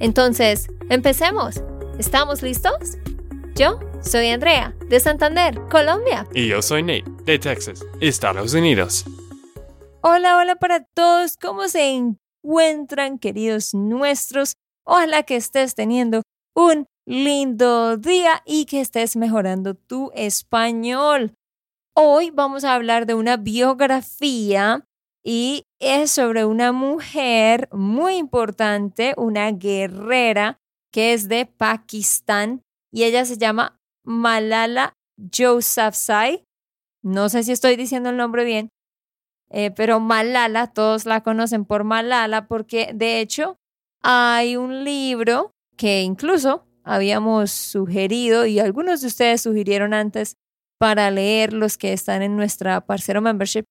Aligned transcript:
Entonces, 0.00 0.68
empecemos. 0.90 1.62
¿Estamos 1.98 2.42
listos? 2.42 2.98
Yo 3.54 3.78
soy 4.02 4.28
Andrea, 4.28 4.74
de 4.88 4.98
Santander, 5.00 5.60
Colombia. 5.70 6.26
Y 6.34 6.48
yo 6.48 6.60
soy 6.60 6.82
Nate, 6.82 7.04
de 7.24 7.38
Texas, 7.38 7.84
Estados 8.00 8.52
Unidos. 8.54 9.04
Hola, 10.02 10.36
hola 10.36 10.56
para 10.56 10.84
todos. 10.84 11.36
¿Cómo 11.36 11.68
se 11.68 11.90
encuentran, 11.90 13.18
queridos 13.18 13.74
nuestros? 13.74 14.54
Ojalá 14.84 15.22
que 15.22 15.36
estés 15.36 15.74
teniendo 15.74 16.22
un 16.54 16.86
lindo 17.06 17.96
día 17.96 18.42
y 18.44 18.66
que 18.66 18.80
estés 18.80 19.16
mejorando 19.16 19.74
tu 19.74 20.10
español. 20.14 21.34
Hoy 21.96 22.30
vamos 22.30 22.64
a 22.64 22.74
hablar 22.74 23.06
de 23.06 23.14
una 23.14 23.36
biografía 23.36 24.84
y 25.24 25.64
es 25.86 26.10
sobre 26.10 26.44
una 26.44 26.72
mujer 26.72 27.68
muy 27.72 28.16
importante, 28.16 29.14
una 29.16 29.50
guerrera 29.52 30.58
que 30.92 31.12
es 31.12 31.28
de 31.28 31.46
Pakistán 31.46 32.62
y 32.92 33.04
ella 33.04 33.24
se 33.24 33.36
llama 33.36 33.80
Malala 34.04 34.94
Yousafzai. 35.16 36.44
No 37.02 37.28
sé 37.28 37.42
si 37.42 37.52
estoy 37.52 37.76
diciendo 37.76 38.10
el 38.10 38.16
nombre 38.16 38.44
bien, 38.44 38.68
eh, 39.50 39.70
pero 39.70 40.00
Malala, 40.00 40.68
todos 40.68 41.06
la 41.06 41.22
conocen 41.22 41.64
por 41.64 41.84
Malala 41.84 42.46
porque 42.46 42.92
de 42.94 43.20
hecho 43.20 43.56
hay 44.02 44.56
un 44.56 44.84
libro 44.84 45.50
que 45.76 46.02
incluso 46.02 46.66
habíamos 46.84 47.50
sugerido 47.50 48.46
y 48.46 48.58
algunos 48.58 49.00
de 49.00 49.08
ustedes 49.08 49.42
sugirieron 49.42 49.94
antes 49.94 50.36
para 50.78 51.10
leer 51.10 51.52
los 51.52 51.78
que 51.78 51.92
están 51.92 52.22
en 52.22 52.36
nuestra 52.36 52.80
Parcero 52.82 53.22
Membership, 53.22 53.64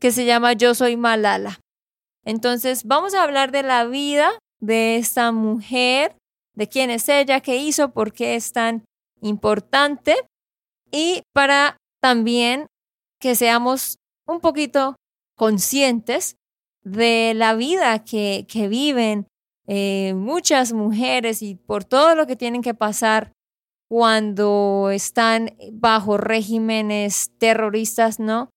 que 0.00 0.12
se 0.12 0.24
llama 0.24 0.52
Yo 0.52 0.74
Soy 0.74 0.96
Malala. 0.96 1.60
Entonces, 2.24 2.84
vamos 2.84 3.14
a 3.14 3.22
hablar 3.22 3.52
de 3.52 3.62
la 3.62 3.84
vida 3.84 4.30
de 4.60 4.96
esta 4.96 5.32
mujer, 5.32 6.16
de 6.54 6.68
quién 6.68 6.90
es 6.90 7.08
ella, 7.08 7.40
qué 7.40 7.56
hizo, 7.56 7.92
por 7.92 8.12
qué 8.12 8.34
es 8.34 8.52
tan 8.52 8.84
importante 9.20 10.16
y 10.90 11.22
para 11.32 11.76
también 12.00 12.66
que 13.20 13.34
seamos 13.34 13.98
un 14.26 14.40
poquito 14.40 14.96
conscientes 15.36 16.36
de 16.82 17.32
la 17.34 17.54
vida 17.54 18.04
que, 18.04 18.46
que 18.48 18.68
viven 18.68 19.26
eh, 19.66 20.14
muchas 20.14 20.72
mujeres 20.72 21.42
y 21.42 21.56
por 21.56 21.84
todo 21.84 22.14
lo 22.14 22.26
que 22.26 22.36
tienen 22.36 22.62
que 22.62 22.74
pasar 22.74 23.32
cuando 23.88 24.90
están 24.92 25.56
bajo 25.72 26.16
regímenes 26.16 27.32
terroristas, 27.38 28.18
¿no? 28.18 28.50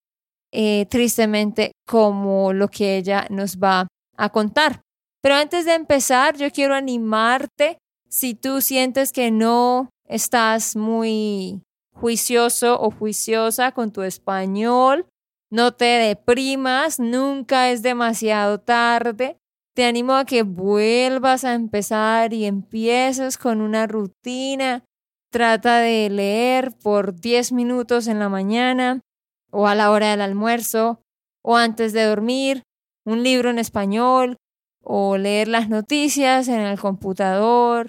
Eh, 0.51 0.87
tristemente, 0.89 1.73
como 1.85 2.53
lo 2.53 2.67
que 2.69 2.97
ella 2.97 3.27
nos 3.29 3.57
va 3.57 3.87
a 4.17 4.29
contar. 4.29 4.81
Pero 5.21 5.35
antes 5.35 5.65
de 5.65 5.75
empezar, 5.75 6.37
yo 6.37 6.49
quiero 6.51 6.73
animarte 6.73 7.77
si 8.07 8.33
tú 8.33 8.61
sientes 8.61 9.11
que 9.11 9.29
no 9.29 9.89
estás 10.07 10.75
muy 10.75 11.61
juicioso 11.93 12.79
o 12.81 12.89
juiciosa 12.89 13.71
con 13.71 13.91
tu 13.91 14.01
español, 14.01 15.05
no 15.51 15.73
te 15.73 15.85
deprimas, 15.85 16.99
nunca 16.99 17.69
es 17.69 17.81
demasiado 17.81 18.59
tarde. 18.59 19.37
Te 19.75 19.85
animo 19.85 20.13
a 20.13 20.25
que 20.25 20.43
vuelvas 20.43 21.43
a 21.43 21.53
empezar 21.53 22.33
y 22.33 22.45
empieces 22.45 23.37
con 23.37 23.61
una 23.61 23.85
rutina 23.85 24.83
Trata 25.31 25.77
de 25.77 26.09
leer 26.09 26.71
por 26.81 27.19
10 27.19 27.51
minutos 27.51 28.07
en 28.07 28.17
la 28.17 28.29
mañana 28.29 29.01
o 29.51 29.67
a 29.67 29.75
la 29.75 29.91
hora 29.91 30.11
del 30.11 30.21
almuerzo 30.21 31.01
o 31.43 31.55
antes 31.57 31.93
de 31.93 32.03
dormir, 32.03 32.63
un 33.05 33.23
libro 33.23 33.49
en 33.49 33.59
español 33.59 34.37
o 34.83 35.17
leer 35.17 35.47
las 35.47 35.69
noticias 35.69 36.47
en 36.47 36.59
el 36.59 36.79
computador 36.79 37.87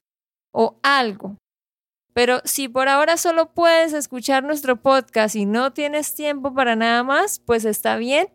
o 0.52 0.78
algo. 0.82 1.36
Pero 2.12 2.40
si 2.44 2.68
por 2.68 2.88
ahora 2.88 3.16
solo 3.16 3.52
puedes 3.52 3.92
escuchar 3.92 4.42
nuestro 4.42 4.76
podcast 4.82 5.36
y 5.36 5.46
no 5.46 5.72
tienes 5.72 6.14
tiempo 6.14 6.52
para 6.54 6.76
nada 6.76 7.02
más, 7.02 7.40
pues 7.40 7.64
está 7.64 7.96
bien. 7.96 8.28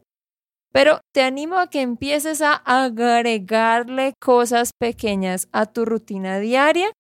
Pero 0.72 1.00
te 1.14 1.22
animo 1.22 1.58
a 1.58 1.70
que 1.70 1.82
empieces 1.82 2.42
a 2.42 2.54
agregarle 2.54 4.14
cosas 4.20 4.72
pequeñas 4.78 5.48
a 5.52 5.66
tu 5.66 5.86
rutina 5.86 6.40
diaria 6.40 6.92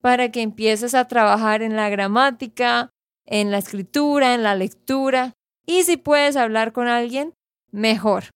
para 0.00 0.30
que 0.30 0.42
empieces 0.42 0.94
a 0.94 1.08
trabajar 1.08 1.62
en 1.62 1.74
la 1.74 1.88
gramática, 1.88 2.90
en 3.24 3.50
la 3.50 3.58
escritura, 3.58 4.34
en 4.34 4.42
la 4.42 4.54
lectura. 4.54 5.32
Y 5.66 5.82
si 5.82 5.96
puedes 5.96 6.36
hablar 6.36 6.72
con 6.72 6.88
alguien, 6.88 7.34
mejor. 7.72 8.30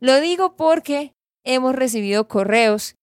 Lo 0.00 0.20
digo 0.20 0.54
porque 0.56 1.12
hemos 1.44 1.74
recibido 1.74 2.28
correos 2.28 2.94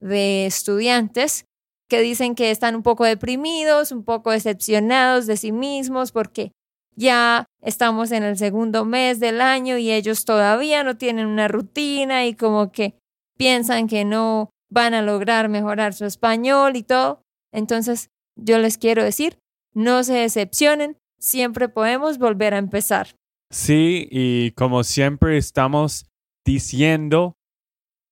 de 0.00 0.46
estudiantes 0.46 1.46
que 1.88 2.00
dicen 2.00 2.34
que 2.34 2.50
están 2.50 2.76
un 2.76 2.82
poco 2.82 3.04
deprimidos, 3.04 3.92
un 3.92 4.04
poco 4.04 4.30
decepcionados 4.30 5.26
de 5.26 5.36
sí 5.36 5.52
mismos 5.52 6.12
porque 6.12 6.52
ya 6.96 7.46
estamos 7.60 8.12
en 8.12 8.22
el 8.22 8.36
segundo 8.36 8.84
mes 8.84 9.20
del 9.20 9.40
año 9.40 9.78
y 9.78 9.90
ellos 9.90 10.24
todavía 10.24 10.84
no 10.84 10.96
tienen 10.96 11.26
una 11.26 11.48
rutina 11.48 12.26
y 12.26 12.34
como 12.34 12.70
que 12.70 12.94
piensan 13.36 13.88
que 13.88 14.04
no 14.04 14.50
van 14.70 14.94
a 14.94 15.02
lograr 15.02 15.48
mejorar 15.48 15.94
su 15.94 16.04
español 16.04 16.76
y 16.76 16.82
todo. 16.82 17.22
Entonces, 17.52 18.10
yo 18.36 18.58
les 18.58 18.78
quiero 18.78 19.02
decir, 19.02 19.38
no 19.72 20.04
se 20.04 20.14
decepcionen, 20.14 20.96
siempre 21.18 21.68
podemos 21.68 22.18
volver 22.18 22.54
a 22.54 22.58
empezar. 22.58 23.16
Sí, 23.54 24.08
y 24.10 24.50
como 24.50 24.82
siempre 24.82 25.38
estamos 25.38 26.10
diciendo, 26.44 27.38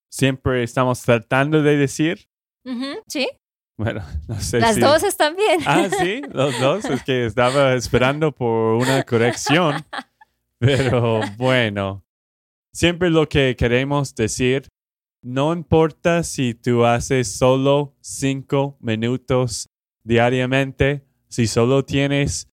siempre 0.09 0.63
estamos 0.63 1.03
tratando 1.03 1.63
de 1.63 1.77
decir. 1.77 2.29
sí. 3.09 3.29
Bueno, 3.77 4.05
no 4.29 4.39
sé. 4.39 4.61
Las 4.61 4.79
dos 4.79 5.03
están 5.03 5.35
bien. 5.35 5.61
Ah, 5.67 5.89
sí, 5.91 6.23
los 6.33 6.61
dos. 6.61 6.85
Es 6.85 7.03
que 7.03 7.27
estaba 7.27 7.75
esperando 7.75 8.31
por 8.31 8.77
una 8.77 9.03
corrección. 9.03 9.85
Pero 10.61 11.21
bueno, 11.37 12.05
siempre 12.73 13.11
lo 13.11 13.29
que 13.29 13.57
queremos 13.57 14.15
decir 14.15 14.69
no 15.25 15.53
importa 15.53 16.23
si 16.23 16.55
tú 16.55 16.85
haces 16.85 17.35
solo 17.35 17.97
cinco 18.01 18.77
minutos 18.81 19.69
diariamente, 20.05 21.05
si 21.29 21.49
solo 21.49 21.85
tienes 21.85 22.52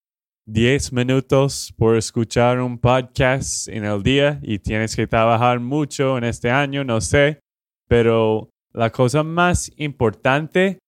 diez 0.52 0.92
minutos 0.92 1.72
por 1.78 1.96
escuchar 1.96 2.60
un 2.60 2.80
podcast 2.80 3.68
en 3.68 3.86
el 3.86 4.02
día 4.02 4.40
y 4.42 4.58
tienes 4.58 4.96
que 4.96 5.06
trabajar 5.06 5.60
mucho 5.60 6.18
en 6.18 6.24
este 6.24 6.50
año, 6.50 6.84
no 6.84 7.02
sé, 7.02 7.40
pero 7.88 8.50
la 8.74 8.90
cosa 8.90 9.24
más 9.24 9.72
importante 9.78 10.80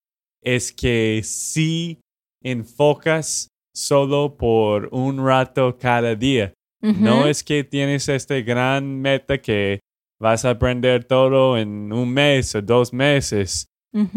es 0.43 0.71
que 0.73 1.21
si 1.23 1.99
enfocas 2.43 3.49
solo 3.75 4.35
por 4.35 4.89
un 4.91 5.23
rato 5.23 5.77
cada 5.77 6.15
día. 6.15 6.53
No 6.81 7.27
es 7.27 7.43
que 7.43 7.63
tienes 7.63 8.09
este 8.09 8.41
gran 8.41 8.99
meta 8.99 9.37
que 9.37 9.81
vas 10.19 10.43
a 10.45 10.51
aprender 10.51 11.03
todo 11.03 11.55
en 11.55 11.93
un 11.93 12.11
mes 12.11 12.55
o 12.55 12.61
dos 12.63 12.91
meses. 12.91 13.67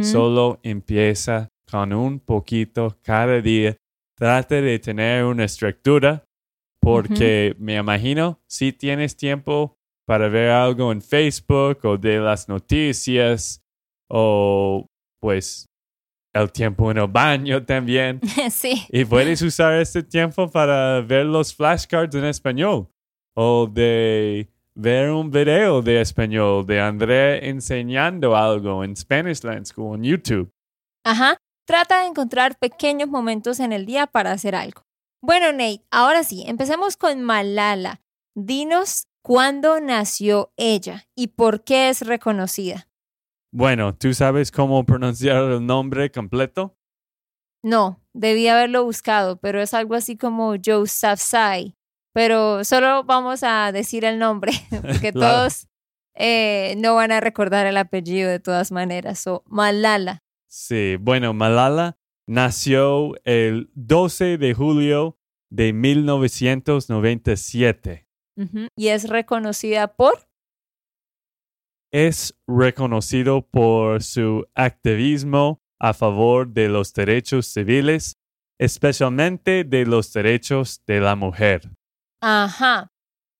Solo 0.01 0.61
empieza 0.63 1.51
con 1.71 1.93
un 1.93 2.21
poquito 2.21 2.97
cada 3.03 3.43
día. 3.43 3.77
Trate 4.17 4.63
de 4.63 4.79
tener 4.79 5.25
una 5.25 5.45
estructura 5.45 6.25
porque 6.81 7.57
me 7.59 7.77
imagino 7.77 8.41
si 8.47 8.73
tienes 8.73 9.17
tiempo 9.17 9.77
para 10.07 10.29
ver 10.29 10.51
algo 10.51 10.93
en 10.93 11.01
Facebook 11.01 11.79
o 11.85 11.97
de 11.97 12.19
las 12.19 12.49
noticias 12.49 13.63
o 14.09 14.87
pues 15.21 15.67
el 16.35 16.53
tiempo 16.53 16.91
en 16.91 16.99
el 16.99 17.09
baño 17.09 17.63
también. 17.67 18.21
Sí. 18.51 18.83
Y 18.91 19.05
puedes 19.05 19.41
usar 19.43 19.81
este 19.81 20.03
tiempo 20.03 20.51
para 20.51 21.01
ver 21.01 21.27
los 21.27 21.55
flashcards 21.55 22.15
en 22.15 22.25
español 22.25 22.89
o 23.35 23.67
de 23.67 24.49
ver 24.75 25.11
un 25.11 25.31
video 25.31 25.81
de 25.83 26.01
español 26.01 26.67
de 26.67 26.81
André 26.81 27.49
enseñando 27.49 28.37
algo 28.37 28.85
en 28.85 28.97
Spanish 28.97 29.43
Land 29.43 29.67
School 29.67 29.97
en 29.97 30.05
YouTube. 30.05 30.51
Ajá. 31.05 31.37
Trata 31.67 32.01
de 32.01 32.07
encontrar 32.07 32.59
pequeños 32.59 33.09
momentos 33.09 33.61
en 33.61 33.73
el 33.73 33.87
día 33.87 34.07
para 34.07 34.33
hacer 34.33 34.55
algo. 34.55 34.83
Bueno, 35.23 35.53
Nate, 35.53 35.85
ahora 35.91 36.23
sí, 36.25 36.45
empecemos 36.47 36.97
con 36.97 37.23
Malala. 37.23 38.03
Dinos 38.35 39.07
cuándo 39.23 39.81
nació 39.81 40.53
ella 40.57 41.07
y 41.15 41.29
por 41.29 41.65
qué 41.65 41.89
es 41.89 42.03
reconocida. 42.07 42.89
Bueno, 43.51 43.95
¿tú 43.95 44.13
sabes 44.13 44.51
cómo 44.51 44.85
pronunciar 44.85 45.45
el 45.45 45.65
nombre 45.65 46.11
completo? 46.11 46.77
No, 47.63 48.03
debí 48.13 48.49
haberlo 48.49 48.85
buscado, 48.85 49.39
pero 49.39 49.63
es 49.63 49.73
algo 49.73 49.95
así 49.95 50.19
como 50.19 50.57
Sai. 51.17 51.75
Pero 52.13 52.65
solo 52.65 53.05
vamos 53.05 53.43
a 53.43 53.73
decir 53.73 54.05
el 54.05 54.19
nombre, 54.19 54.53
porque 54.83 55.13
Claro. 55.13 55.35
todos 55.37 55.69
eh, 56.15 56.75
no 56.77 56.95
van 56.95 57.13
a 57.13 57.21
recordar 57.21 57.67
el 57.67 57.79
apellido 57.79 58.29
de 58.29 58.41
todas 58.41 58.71
maneras. 58.73 59.27
O 59.27 59.43
Malala. 59.47 60.24
Sí, 60.57 60.95
bueno, 61.01 61.35
Malala 61.35 61.99
nació 62.29 63.15
el 63.25 63.73
12 63.75 64.39
de 64.39 64.55
julio 64.55 65.19
de 65.51 65.73
1997. 65.73 68.07
Ujú. 68.37 68.69
Y 68.77 68.87
es 68.87 69.09
reconocida 69.09 69.97
por. 69.97 70.29
Es 71.93 72.39
reconocido 72.47 73.45
por 73.45 74.05
su 74.05 74.47
activismo 74.55 75.61
a 75.81 75.93
favor 75.93 76.47
de 76.47 76.69
los 76.69 76.95
derechos 76.95 77.49
civiles, 77.49 78.17
especialmente 78.61 79.65
de 79.65 79.87
los 79.87 80.13
derechos 80.13 80.85
de 80.87 81.01
la 81.01 81.17
mujer. 81.17 81.69
Ajá. 82.23 82.93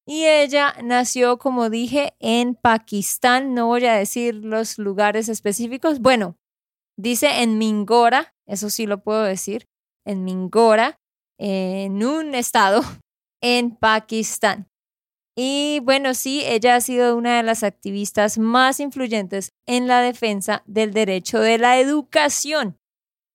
Y 0.05 0.25
ella 0.25 0.75
nació, 0.83 1.39
como 1.39 1.71
dije, 1.71 2.15
en 2.19 2.57
Pakistán. 2.57 3.55
No 3.55 3.69
voy 3.69 3.87
a 3.87 3.95
decir 3.95 4.35
los 4.35 4.79
lugares 4.79 5.29
específicos. 5.29 6.01
Bueno, 6.01 6.41
dice 6.97 7.43
en 7.43 7.59
Mingora, 7.59 8.35
eso 8.47 8.71
sí 8.71 8.87
lo 8.87 9.03
puedo 9.03 9.23
decir, 9.23 9.67
en 10.05 10.25
Mingora, 10.25 10.97
en 11.39 12.05
un 12.05 12.35
estado 12.35 12.83
en 13.43 13.77
Pakistán. 13.77 14.69
Y 15.37 15.81
bueno, 15.83 16.15
sí, 16.15 16.43
ella 16.45 16.77
ha 16.77 16.81
sido 16.81 17.17
una 17.17 17.37
de 17.37 17.43
las 17.43 17.65
activistas 17.65 18.39
más 18.39 18.79
influyentes 18.79 19.51
en 19.67 19.89
la 19.89 20.01
defensa 20.01 20.63
del 20.67 20.93
derecho 20.93 21.41
de 21.41 21.59
la 21.59 21.81
educación, 21.81 22.77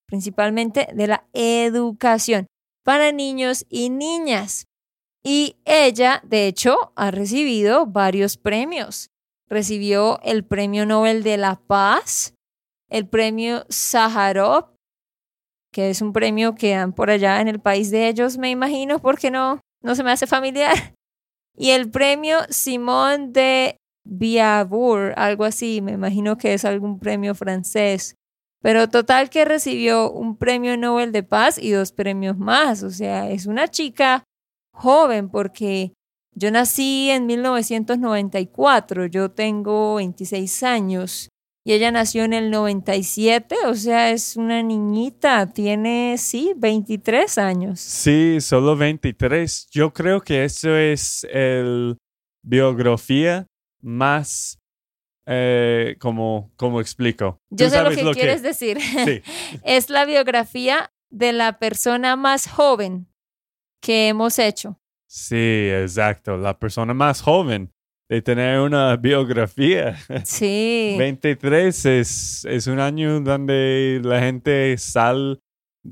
principalmente 0.07 0.87
de 0.93 1.07
la 1.07 1.27
educación 1.33 2.47
para 2.83 3.11
niños 3.11 3.65
y 3.69 3.89
niñas. 3.89 4.65
Y 5.23 5.57
ella, 5.65 6.21
de 6.25 6.47
hecho, 6.47 6.93
ha 6.95 7.11
recibido 7.11 7.85
varios 7.85 8.37
premios. 8.37 9.11
Recibió 9.47 10.19
el 10.23 10.45
Premio 10.45 10.85
Nobel 10.85 11.23
de 11.23 11.37
la 11.37 11.55
Paz, 11.55 12.33
el 12.89 13.07
Premio 13.07 13.65
Sájarov, 13.69 14.73
que 15.71 15.89
es 15.89 16.01
un 16.01 16.13
premio 16.13 16.55
que 16.55 16.71
dan 16.71 16.93
por 16.93 17.09
allá 17.09 17.41
en 17.41 17.47
el 17.47 17.59
país 17.59 17.91
de 17.91 18.07
ellos, 18.07 18.37
me 18.37 18.49
imagino, 18.49 18.99
porque 18.99 19.31
no, 19.31 19.59
no 19.83 19.95
se 19.95 20.03
me 20.03 20.11
hace 20.11 20.27
familiar. 20.27 20.75
Y 21.57 21.71
el 21.71 21.91
Premio 21.91 22.37
Simón 22.49 23.33
de 23.33 23.75
Biavour, 24.05 25.13
algo 25.17 25.43
así, 25.43 25.81
me 25.81 25.91
imagino 25.91 26.37
que 26.37 26.53
es 26.53 26.63
algún 26.63 26.99
premio 26.99 27.35
francés. 27.35 28.15
Pero 28.61 28.87
total 28.87 29.29
que 29.29 29.43
recibió 29.43 30.09
un 30.09 30.37
premio 30.37 30.77
Nobel 30.77 31.11
de 31.11 31.23
Paz 31.23 31.57
y 31.57 31.71
dos 31.71 31.91
premios 31.91 32.37
más. 32.37 32.83
O 32.83 32.91
sea, 32.91 33.29
es 33.29 33.45
una 33.45 33.67
chica 33.67 34.23
joven 34.73 35.27
porque 35.27 35.91
yo 36.33 36.49
nací 36.49 37.09
en 37.09 37.25
1994, 37.25 39.07
yo 39.07 39.29
tengo 39.31 39.95
26 39.95 40.63
años 40.63 41.29
y 41.69 41.73
ella 41.73 41.91
nació 41.91 42.23
en 42.23 42.33
el 42.33 42.49
97, 42.49 43.55
o 43.67 43.75
sea, 43.75 44.09
es 44.09 44.35
una 44.35 44.63
niñita, 44.63 45.45
tiene, 45.45 46.15
sí, 46.17 46.53
23 46.57 47.37
años. 47.37 47.79
Sí, 47.79 48.41
solo 48.41 48.75
23. 48.75 49.67
Yo 49.69 49.93
creo 49.93 50.19
que 50.21 50.45
eso 50.45 50.75
es 50.75 51.27
el 51.31 51.99
biografía 52.41 53.45
más, 53.83 54.57
eh, 55.27 55.95
como, 55.99 56.51
como 56.55 56.81
explico. 56.81 57.37
Yo 57.51 57.69
sé 57.69 57.83
lo 57.83 57.91
que 57.91 58.13
quieres 58.13 58.41
decir. 58.41 58.79
Sí. 59.05 59.21
es 59.63 59.91
la 59.91 60.05
biografía 60.05 60.91
de 61.11 61.33
la 61.33 61.59
persona 61.59 62.15
más 62.15 62.47
joven 62.47 63.13
que 63.79 64.07
hemos 64.07 64.39
hecho. 64.39 64.81
Sí, 65.07 65.69
exacto. 65.71 66.35
La 66.35 66.57
persona 66.57 66.95
más 66.95 67.21
joven 67.21 67.71
de 68.09 68.21
tener 68.23 68.59
una 68.59 68.95
biografía. 68.97 69.95
Sí. 70.23 70.95
23 70.99 71.85
es, 71.85 72.45
es 72.49 72.67
un 72.67 72.79
año 72.79 73.19
donde 73.21 74.01
la 74.03 74.19
gente 74.19 74.75
sal, 74.79 75.41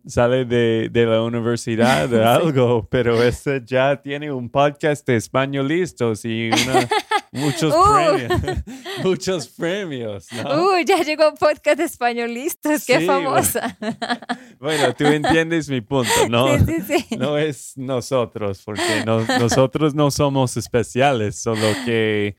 sale 0.06 0.44
de, 0.46 0.90
de 0.92 1.06
la 1.06 1.22
universidad 1.22 2.10
Sí. 2.10 2.16
algo, 2.16 2.88
pero 2.90 3.22
este 3.22 3.62
ya 3.64 4.02
tiene 4.02 4.32
un 4.32 4.50
podcast 4.50 5.06
de 5.08 5.16
españolistas 5.18 6.26
y 6.26 6.50
una- 6.50 6.88
muchos 7.32 7.74
Uh. 7.74 7.94
premios. 7.94 8.64
muchos 9.04 9.48
premios, 9.50 10.28
¿no? 10.32 10.70
Uy, 10.72 10.86
ya 10.86 11.02
llegó 11.04 11.30
un 11.30 11.36
podcast 11.38 11.78
de 11.78 11.84
españolistas, 11.86 12.86
qué 12.86 13.00
Sí, 13.00 13.06
famosa. 13.06 13.78
Bueno, 14.60 14.94
tú 14.96 15.06
entiendes 15.06 15.70
mi 15.70 15.82
punto, 15.82 16.10
¿no? 16.30 16.58
Sí, 16.60 16.66
sí, 16.88 17.06
sí. 17.10 17.16
No 17.18 17.38
es 17.38 17.78
nosotros, 17.78 18.62
porque 18.66 19.04
no- 19.06 19.22
nosotros 19.40 19.94
no 19.94 20.10
somos 20.12 20.58
especiales, 20.58 21.36
solo 21.40 21.62
que 21.86 22.38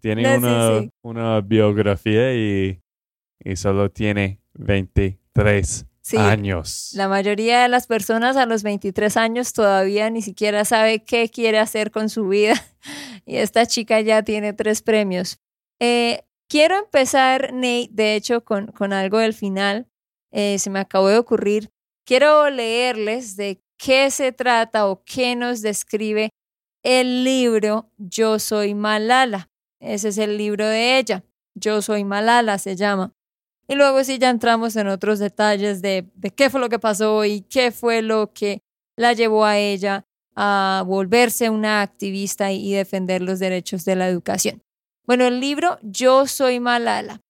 tiene 0.00 0.22
No, 0.38 0.78
una, 0.78 0.88
una 1.02 1.40
biografía 1.40 2.34
y, 2.34 2.80
y 3.42 3.56
solo 3.56 3.90
tiene 3.90 4.40
23 4.54 5.86
Sí, 6.06 6.16
años. 6.18 6.90
La 6.94 7.08
mayoría 7.08 7.62
de 7.62 7.68
las 7.68 7.88
personas 7.88 8.36
a 8.36 8.46
los 8.46 8.62
23 8.62 9.16
años 9.16 9.52
todavía 9.52 10.08
ni 10.08 10.22
siquiera 10.22 10.64
sabe 10.64 11.02
qué 11.02 11.28
quiere 11.28 11.58
hacer 11.58 11.90
con 11.90 12.08
su 12.08 12.28
vida. 12.28 12.54
Y 13.28 13.38
esta 13.38 13.66
chica 13.66 14.00
ya 14.00 14.22
tiene 14.22 14.52
tres 14.52 14.82
premios. 14.82 15.40
Eh, 15.80 16.22
quiero 16.48 16.78
empezar, 16.78 17.52
Nate, 17.52 17.88
de 17.90 18.14
hecho, 18.14 18.44
con, 18.44 18.68
con 18.68 18.92
algo 18.92 19.18
del 19.18 19.34
final. 19.34 19.88
Eh, 20.30 20.60
se 20.60 20.70
me 20.70 20.78
acabó 20.78 21.08
de 21.08 21.18
ocurrir. 21.18 21.72
Quiero 22.06 22.48
leerles 22.50 23.34
de 23.34 23.60
qué 23.76 24.12
se 24.12 24.30
trata 24.30 24.86
o 24.86 25.02
qué 25.02 25.34
nos 25.34 25.60
describe 25.60 26.30
el 26.84 27.24
libro 27.24 27.90
Yo 27.96 28.38
soy 28.38 28.76
Malala. 28.76 29.50
Ese 29.80 30.10
es 30.10 30.18
el 30.18 30.38
libro 30.38 30.68
de 30.68 30.98
ella. 30.98 31.24
Yo 31.56 31.82
soy 31.82 32.04
Malala 32.04 32.58
se 32.58 32.76
llama. 32.76 33.12
Y 33.68 33.74
luego 33.74 34.02
sí 34.04 34.18
ya 34.18 34.30
entramos 34.30 34.76
en 34.76 34.88
otros 34.88 35.18
detalles 35.18 35.82
de, 35.82 36.08
de 36.14 36.30
qué 36.30 36.50
fue 36.50 36.60
lo 36.60 36.68
que 36.68 36.78
pasó 36.78 37.24
y 37.24 37.42
qué 37.42 37.72
fue 37.72 38.02
lo 38.02 38.32
que 38.32 38.60
la 38.96 39.12
llevó 39.12 39.44
a 39.44 39.58
ella 39.58 40.04
a 40.36 40.84
volverse 40.86 41.50
una 41.50 41.82
activista 41.82 42.52
y 42.52 42.72
defender 42.72 43.22
los 43.22 43.38
derechos 43.38 43.84
de 43.84 43.96
la 43.96 44.08
educación. 44.08 44.62
Bueno, 45.06 45.24
el 45.24 45.40
libro 45.40 45.78
Yo 45.82 46.26
soy 46.26 46.60
Malala. 46.60 47.20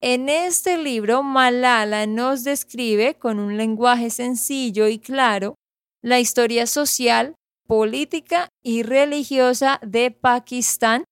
En 0.00 0.28
este 0.28 0.78
libro, 0.78 1.22
Malala 1.22 2.06
nos 2.06 2.44
describe 2.44 3.14
con 3.14 3.38
un 3.38 3.56
lenguaje 3.56 4.10
sencillo 4.10 4.86
y 4.88 4.98
claro 4.98 5.56
la 6.02 6.20
historia 6.20 6.66
social, 6.66 7.34
política 7.66 8.48
y 8.62 8.82
religiosa 8.82 9.80
de 9.82 10.10
Pakistán 10.10 11.04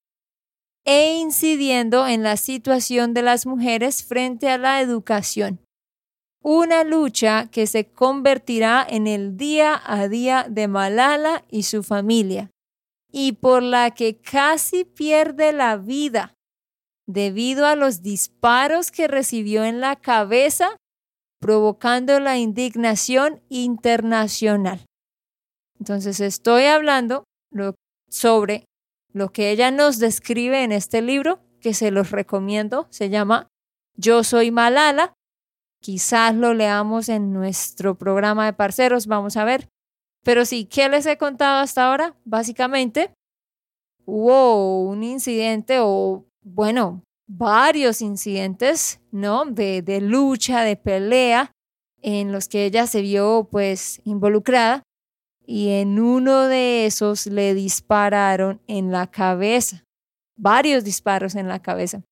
e 0.85 1.15
incidiendo 1.15 2.07
en 2.07 2.23
la 2.23 2.37
situación 2.37 3.15
de 3.15 3.23
las 3.23 3.47
mujeres 3.47 4.05
frente 4.05 4.49
a 4.49 4.59
la 4.59 4.81
educación. 4.81 5.61
Una 6.43 6.83
lucha 6.83 7.49
que 7.51 7.67
se 7.69 7.93
convertirá 7.93 8.85
en 8.89 9.07
el 9.07 9.37
día 9.37 9.81
a 9.85 10.09
día 10.09 10.47
de 10.49 10.67
Malala 10.67 11.45
y 11.49 11.63
su 11.63 11.85
familia, 11.85 12.51
y 13.13 13.33
por 13.33 13.63
la 13.63 13.93
que 13.93 14.21
casi 14.21 14.85
pierde 14.85 15.53
la 15.53 15.77
vida 15.77 16.35
debido 17.07 17.67
a 17.67 17.77
los 17.77 18.03
disparos 18.03 18.91
que 18.91 19.07
recibió 19.07 19.65
en 19.65 19.81
la 19.81 19.97
cabeza, 19.97 20.77
provocando 21.41 22.19
la 22.21 22.39
indignación 22.39 23.43
internacional. 23.49 24.85
Entonces 25.79 26.21
estoy 26.21 26.65
hablando 26.65 27.25
sobre 28.09 28.65
lo 29.13 29.33
que 29.33 29.51
ella 29.51 29.71
nos 29.71 29.99
describe 29.99 30.63
en 30.63 30.73
este 30.73 31.03
libro, 31.03 31.41
que 31.61 31.75
se 31.75 31.91
los 31.91 32.11
recomiendo, 32.11 32.87
se 32.91 33.09
llama 33.09 33.49
Yo 33.97 34.25
soy 34.25 34.51
Malala. 34.51 35.15
Quizás 35.81 36.35
lo 36.35 36.55
leamos 36.55 37.09
en 37.09 37.33
nuestro 37.33 37.97
programa 37.97 38.47
de 38.47 38.53
parceros, 38.53 39.07
vamos 39.07 39.37
a 39.37 39.45
ver. 39.45 39.69
Pero 40.25 40.45
sí, 40.45 40.65
¿qué 40.65 40.89
les 40.89 41.07
he 41.07 41.17
contado 41.17 41.61
hasta 41.61 41.87
ahora? 41.87 42.17
Básicamente, 42.25 43.13
hubo 44.05 44.85
un 44.85 45.03
incidente 45.03 45.79
o, 45.81 46.25
bueno, 46.43 47.03
varios 47.27 48.01
incidentes, 48.01 49.01
¿no? 49.11 49.45
De, 49.45 49.83
de 49.83 50.01
lucha, 50.01 50.63
de 50.63 50.77
pelea, 50.77 51.51
en 52.03 52.33
los 52.33 52.49
que 52.49 52.65
ella 52.65 52.87
se 52.87 53.01
vio 53.01 53.49
pues 53.51 54.01
involucrada 54.05 54.83
y 55.55 55.69
en 55.69 56.01
uno 56.01 56.49
de 56.49 56.87
esos 56.87 57.27
le 57.27 57.53
dispararon 57.53 58.63
en 58.69 58.91
la 58.91 59.11
cabeza, 59.11 59.85
varios 60.35 60.83
disparos 60.83 61.35
en 61.35 61.47
la 61.47 61.61
cabeza. 61.61 62.05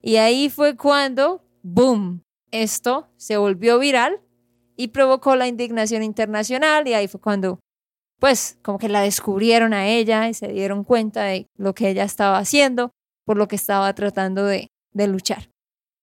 Y 0.00 0.16
ahí 0.16 0.50
fue 0.50 0.76
cuando, 0.76 1.44
boom, 1.62 2.24
esto 2.50 3.06
se 3.16 3.36
volvió 3.36 3.78
viral 3.78 4.20
y 4.76 4.88
provocó 4.88 5.36
la 5.36 5.46
indignación 5.46 6.02
internacional 6.02 6.88
y 6.88 6.94
ahí 6.94 7.06
fue 7.06 7.20
cuando, 7.20 7.60
pues, 8.18 8.58
como 8.62 8.80
que 8.80 8.88
la 8.88 9.02
descubrieron 9.02 9.74
a 9.74 9.86
ella 9.86 10.28
y 10.28 10.34
se 10.34 10.48
dieron 10.48 10.82
cuenta 10.82 11.22
de 11.22 11.46
lo 11.56 11.76
que 11.76 11.88
ella 11.88 12.02
estaba 12.02 12.38
haciendo, 12.38 12.90
por 13.24 13.36
lo 13.36 13.46
que 13.46 13.54
estaba 13.54 13.94
tratando 13.94 14.44
de, 14.44 14.72
de 14.92 15.06
luchar. 15.06 15.50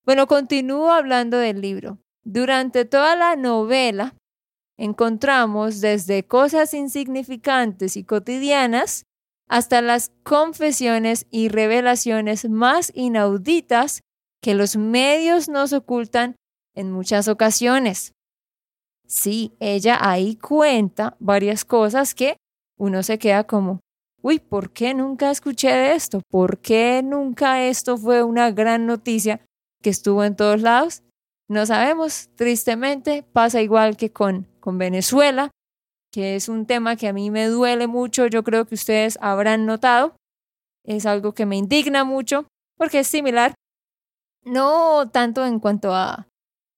Bueno, 0.05 0.27
continúo 0.27 0.93
hablando 0.93 1.39
del 1.39 1.59
libro. 1.59 1.97
Durante 2.23 2.85
toda 2.85 3.17
la 3.17 3.35
novela 3.35 4.15
encontramos 4.79 5.81
desde 5.81 6.25
cosas 6.25 6.73
insignificantes 6.73 7.97
y 7.97 8.05
cotidianas 8.05 9.03
hasta 9.49 9.81
las 9.81 10.11
confesiones 10.23 11.27
y 11.29 11.49
revelaciones 11.49 12.49
más 12.49 12.91
inauditas 12.95 14.01
que 14.41 14.55
los 14.55 14.77
medios 14.77 15.49
nos 15.49 15.73
ocultan 15.73 16.35
en 16.75 16.91
muchas 16.91 17.27
ocasiones. 17.27 18.13
Sí, 19.05 19.53
ella 19.59 19.97
ahí 19.99 20.37
cuenta 20.37 21.17
varias 21.19 21.65
cosas 21.65 22.15
que 22.15 22.37
uno 22.77 23.03
se 23.03 23.17
queda 23.17 23.43
como, 23.43 23.81
uy, 24.21 24.39
¿por 24.39 24.71
qué 24.71 24.93
nunca 24.93 25.29
escuché 25.29 25.73
de 25.73 25.93
esto? 25.95 26.21
¿Por 26.29 26.59
qué 26.59 27.01
nunca 27.03 27.65
esto 27.65 27.97
fue 27.97 28.23
una 28.23 28.51
gran 28.51 28.85
noticia 28.85 29.41
que 29.83 29.89
estuvo 29.89 30.23
en 30.23 30.37
todos 30.37 30.61
lados? 30.61 31.03
No 31.49 31.65
sabemos, 31.65 32.29
tristemente 32.35 33.23
pasa 33.23 33.61
igual 33.61 33.97
que 33.97 34.11
con, 34.11 34.47
con 34.59 34.77
Venezuela, 34.77 35.49
que 36.11 36.35
es 36.35 36.47
un 36.47 36.67
tema 36.67 36.95
que 36.95 37.07
a 37.07 37.13
mí 37.13 37.31
me 37.31 37.47
duele 37.47 37.87
mucho, 37.87 38.27
yo 38.27 38.43
creo 38.43 38.65
que 38.65 38.75
ustedes 38.75 39.17
habrán 39.19 39.65
notado, 39.65 40.15
es 40.85 41.07
algo 41.07 41.33
que 41.33 41.47
me 41.47 41.57
indigna 41.57 42.03
mucho 42.03 42.45
porque 42.77 42.99
es 42.99 43.07
similar, 43.07 43.55
no 44.45 45.09
tanto 45.09 45.43
en 45.45 45.59
cuanto 45.59 45.93
a, 45.93 46.27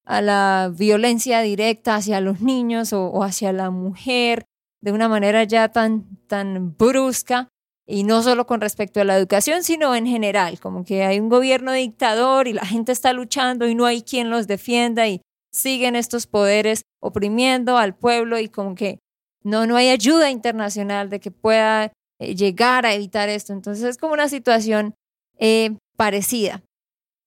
a 0.05 0.21
la 0.21 0.71
violencia 0.73 1.41
directa 1.41 1.95
hacia 1.95 2.21
los 2.21 2.39
niños 2.39 2.93
o, 2.93 3.07
o, 3.07 3.23
hacia 3.23 3.51
la 3.53 3.71
mujer 3.71 4.45
de 4.81 4.91
una 4.93 5.07
manera 5.09 5.43
ya 5.43 5.69
tan, 5.69 6.17
tan 6.27 6.75
brusca, 6.77 7.49
y 7.91 8.03
no 8.03 8.23
solo 8.23 8.47
con 8.47 8.61
respecto 8.61 9.01
a 9.01 9.03
la 9.03 9.17
educación, 9.17 9.63
sino 9.63 9.93
en 9.95 10.07
general, 10.07 10.59
como 10.59 10.85
que 10.85 11.03
hay 11.03 11.19
un 11.19 11.27
gobierno 11.27 11.73
dictador 11.73 12.47
y 12.47 12.53
la 12.53 12.65
gente 12.65 12.93
está 12.93 13.11
luchando 13.11 13.67
y 13.67 13.75
no 13.75 13.85
hay 13.85 14.01
quien 14.01 14.29
los 14.29 14.47
defienda 14.47 15.07
y 15.07 15.21
siguen 15.51 15.97
estos 15.97 16.25
poderes 16.25 16.83
oprimiendo 17.01 17.77
al 17.77 17.93
pueblo 17.93 18.39
y 18.39 18.47
como 18.47 18.75
que 18.75 18.99
no, 19.43 19.67
no 19.67 19.75
hay 19.75 19.89
ayuda 19.89 20.31
internacional 20.31 21.09
de 21.09 21.19
que 21.19 21.31
pueda 21.31 21.91
eh, 22.19 22.35
llegar 22.35 22.85
a 22.85 22.93
evitar 22.93 23.27
esto. 23.27 23.51
Entonces 23.51 23.83
es 23.83 23.97
como 23.97 24.13
una 24.13 24.29
situación 24.29 24.95
eh, 25.37 25.77
parecida. 25.97 26.63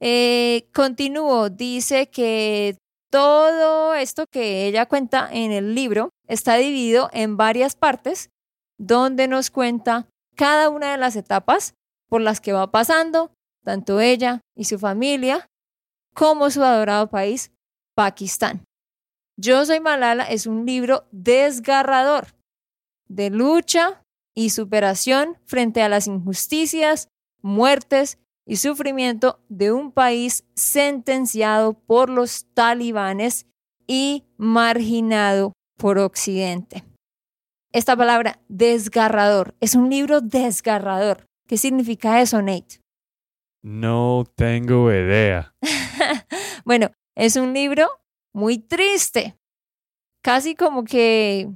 Eh, 0.00 0.68
continúo, 0.73 1.50
dice 1.50 2.09
que 2.09 2.78
todo 3.11 3.94
esto 3.94 4.25
que 4.30 4.66
ella 4.66 4.87
cuenta 4.87 5.28
en 5.30 5.52
el 5.52 5.75
libro 5.75 6.09
está 6.26 6.56
dividido 6.56 7.11
en 7.12 7.37
varias 7.37 7.76
partes 7.76 8.30
donde 8.78 9.28
nos 9.28 9.50
cuenta 9.50 10.09
cada 10.35 10.69
una 10.69 10.93
de 10.93 10.99
las 10.99 11.17
etapas 11.17 11.75
por 12.09 12.21
las 12.21 12.41
que 12.41 12.53
va 12.53 12.71
pasando, 12.71 13.33
tanto 13.64 14.00
ella 14.00 14.41
y 14.57 14.64
su 14.64 14.79
familia, 14.79 15.47
como 16.14 16.50
su 16.50 16.62
adorado 16.62 17.11
país, 17.11 17.53
Pakistán. 17.95 18.64
Yo 19.37 19.64
Soy 19.67 19.81
Malala 19.81 20.25
es 20.25 20.47
un 20.47 20.64
libro 20.64 21.07
desgarrador 21.11 22.29
de 23.09 23.31
lucha 23.31 24.03
y 24.35 24.50
superación 24.50 25.38
frente 25.45 25.83
a 25.83 25.88
las 25.88 26.07
injusticias, 26.07 27.09
muertes 27.43 28.19
y 28.47 28.57
sufrimiento 28.57 29.41
de 29.49 29.73
un 29.73 29.91
país 29.91 30.45
sentenciado 30.55 31.75
por 31.75 32.11
los 32.11 32.47
talibanes 32.55 33.47
y 33.87 34.25
marginado 34.37 35.53
por 35.76 35.99
Occidente 35.99 36.85
esta 37.75 37.97
palabra 37.97 38.40
desgarrador. 38.49 39.57
Es 39.61 39.75
un 39.75 39.90
libro 39.90 40.21
desgarrador. 40.21 41.26
¿Qué 41.49 41.59
significa 41.59 42.23
eso, 42.23 42.40
Nate? 42.40 42.81
No 43.62 44.25
tengo 44.37 44.93
idea. 44.93 45.54
bueno, 46.64 46.93
es 47.16 47.35
un 47.35 47.52
libro 47.52 47.88
muy 48.33 48.59
triste. 48.59 49.37
Casi 50.23 50.54
como 50.54 50.85
que 50.85 51.49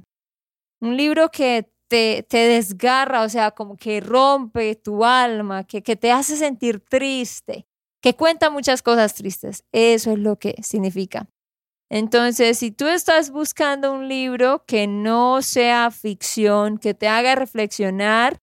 un 0.81 0.97
libro 0.97 1.29
que 1.29 1.71
te, 1.89 2.23
te 2.23 2.37
desgarra, 2.37 3.23
o 3.23 3.29
sea, 3.29 3.51
como 3.51 3.77
que 3.77 4.01
rompe 4.01 4.75
tu 4.75 5.05
alma, 5.05 5.63
que, 5.63 5.81
que 5.81 5.95
te 5.95 6.11
hace 6.11 6.35
sentir 6.35 6.81
triste, 6.81 7.65
que 8.01 8.13
cuenta 8.13 8.49
muchas 8.49 8.81
cosas 8.81 9.15
tristes. 9.15 9.63
Eso 9.71 10.11
es 10.11 10.19
lo 10.19 10.37
que 10.37 10.55
significa. 10.61 11.29
Entonces, 11.91 12.59
si 12.59 12.71
tú 12.71 12.87
estás 12.87 13.31
buscando 13.31 13.91
un 13.91 14.07
libro 14.07 14.63
que 14.67 14.85
no 14.85 15.41
sea 15.41 15.89
ficción, 15.89 16.77
que 16.77 16.93
te 16.93 17.07
haga 17.07 17.35
reflexionar, 17.35 18.37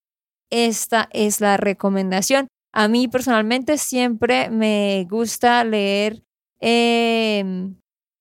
esta 0.50 1.08
es 1.12 1.40
la 1.40 1.56
recomendación. 1.56 2.48
A 2.72 2.88
mí 2.88 3.08
personalmente 3.08 3.78
siempre 3.78 4.50
me 4.50 5.06
gusta 5.08 5.62
leer, 5.64 6.22
em, 6.60 7.76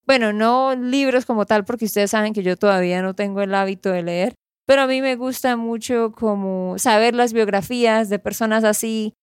bueno, 0.06 0.32
no 0.32 0.76
libros 0.76 1.26
como 1.26 1.46
tal, 1.46 1.66
porque 1.66 1.86
ustedes 1.86 2.12
saben 2.12 2.34
que 2.34 2.44
yo 2.44 2.56
todavía 2.56 3.02
no 3.02 3.16
tengo 3.16 3.42
el 3.42 3.56
hábito 3.56 3.90
de 3.90 4.04
leer, 4.04 4.36
pero 4.68 4.84
a 4.84 4.88
mí 4.88 5.02
me 5.02 5.16
gusta 5.16 5.58
mucho 5.58 6.12
como 6.12 6.78
saber 6.78 7.16
las 7.16 7.34
biografías 7.34 8.10
de 8.10 8.20
personas 8.20 8.64
así. 8.64 9.14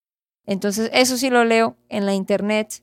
Entonces, 0.46 0.90
eso 0.92 1.16
sí 1.16 1.30
lo 1.30 1.44
leo 1.44 1.76
en 1.88 2.06
la 2.06 2.14
internet 2.14 2.82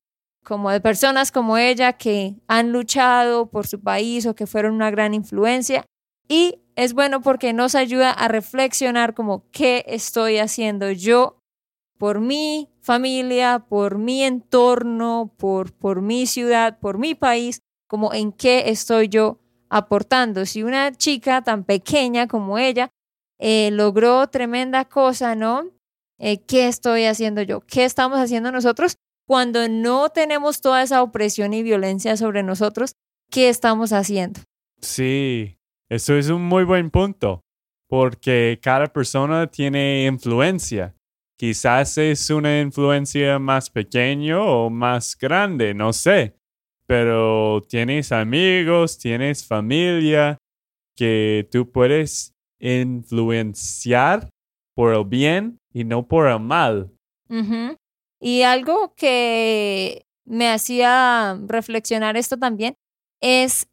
como 0.50 0.72
de 0.72 0.82
personas 0.82 1.32
como 1.32 1.60
ella 1.60 1.94
que 1.94 2.36
han 2.48 2.72
luchado 2.72 3.52
por 3.52 3.68
su 3.68 3.80
país 3.80 4.26
o 4.26 4.34
que 4.34 4.48
fueron 4.48 4.74
una 4.74 4.90
gran 4.90 5.14
influencia. 5.14 5.86
Y 6.28 6.60
es 6.76 6.94
bueno 6.94 7.22
porque 7.22 7.54
nos 7.54 7.76
ayuda 7.76 8.10
a 8.10 8.28
reflexionar 8.28 9.14
como 9.14 9.48
qué 9.52 9.86
estoy 9.88 10.40
haciendo 10.40 10.90
yo 10.90 11.38
por 12.00 12.20
mi 12.20 12.68
familia, 12.82 13.66
por 13.70 14.00
mi 14.00 14.24
entorno, 14.24 15.36
por, 15.38 15.72
por 15.72 16.02
mi 16.02 16.26
ciudad, 16.26 16.80
por 16.80 16.98
mi 16.98 17.14
país, 17.14 17.62
como 17.88 18.12
en 18.12 18.32
qué 18.32 18.72
estoy 18.72 19.08
yo 19.08 19.38
aportando. 19.70 20.48
Si 20.48 20.64
una 20.64 20.92
chica 20.92 21.44
tan 21.44 21.64
pequeña 21.64 22.28
como 22.28 22.58
ella 22.58 22.90
eh, 23.38 23.70
logró 23.72 24.26
tremenda 24.30 24.86
cosa, 24.86 25.36
¿no? 25.36 25.66
Eh, 26.18 26.42
¿Qué 26.42 26.68
estoy 26.68 27.06
haciendo 27.06 27.44
yo? 27.44 27.62
¿Qué 27.62 27.86
estamos 27.86 28.18
haciendo 28.18 28.52
nosotros 28.52 28.98
cuando 29.30 29.70
no 29.70 30.10
tenemos 30.10 30.60
toda 30.60 30.82
esa 30.82 31.04
opresión 31.04 31.54
y 31.54 31.62
violencia 31.62 32.18
sobre 32.18 32.42
nosotros, 32.42 32.96
¿qué 33.30 33.48
estamos 33.48 33.94
haciendo? 33.94 34.40
Sí, 34.82 35.56
eso 35.88 36.16
es 36.16 36.32
un 36.32 36.42
muy 36.42 36.64
buen 36.64 36.90
punto, 36.90 37.42
porque 37.88 38.58
cada 38.60 38.88
persona 38.88 39.46
tiene 39.46 40.08
influencia. 40.08 40.96
Quizás 41.38 42.00
es 42.00 42.32
una 42.32 42.60
influencia 42.60 43.38
más 43.38 43.70
pequeña 43.70 44.42
o 44.42 44.72
más 44.72 45.16
grande, 45.16 45.76
no 45.76 45.94
sé, 45.94 46.36
pero 46.88 47.64
tienes 47.70 48.12
amigos, 48.12 48.98
tienes 48.98 49.46
familia 49.46 50.40
que 50.98 51.48
tú 51.52 51.72
puedes 51.72 52.34
influenciar 52.60 54.28
por 54.76 54.96
el 54.96 55.06
bien 55.06 55.60
y 55.72 55.84
no 55.84 56.08
por 56.08 56.28
el 56.28 56.40
mal. 56.40 56.92
Y 58.20 58.44
algo 58.44 58.94
que 58.96 60.06
me 60.26 60.50
hacía 60.50 61.38
reflexionar 61.48 62.18
esto 62.18 62.38
también 62.38 62.76
es 63.22 63.68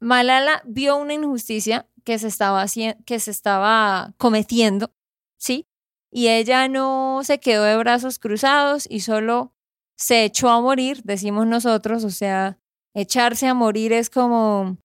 Malala 0.00 0.62
vio 0.66 0.96
una 0.96 1.14
injusticia 1.14 1.88
que 2.04 2.18
se 2.18 2.26
estaba, 2.26 2.66
que 3.06 3.20
se 3.20 3.30
estaba 3.30 4.14
cometiendo, 4.18 4.92
¿sí? 5.38 5.68
Y 6.10 6.28
ella 6.28 6.68
no 6.68 7.20
se 7.22 7.38
quedó 7.38 7.62
de 7.64 7.76
brazos 7.76 8.18
cruzados 8.18 8.86
y 8.90 9.00
solo 9.00 9.54
se 9.96 10.24
echó 10.24 10.48
a 10.50 10.60
morir, 10.60 11.02
decimos 11.04 11.46
nosotros, 11.46 12.04
o 12.04 12.10
sea, 12.10 12.58
echarse 12.94 13.46
a 13.46 13.54
morir 13.54 13.92
es 13.92 14.10
como 14.10 14.78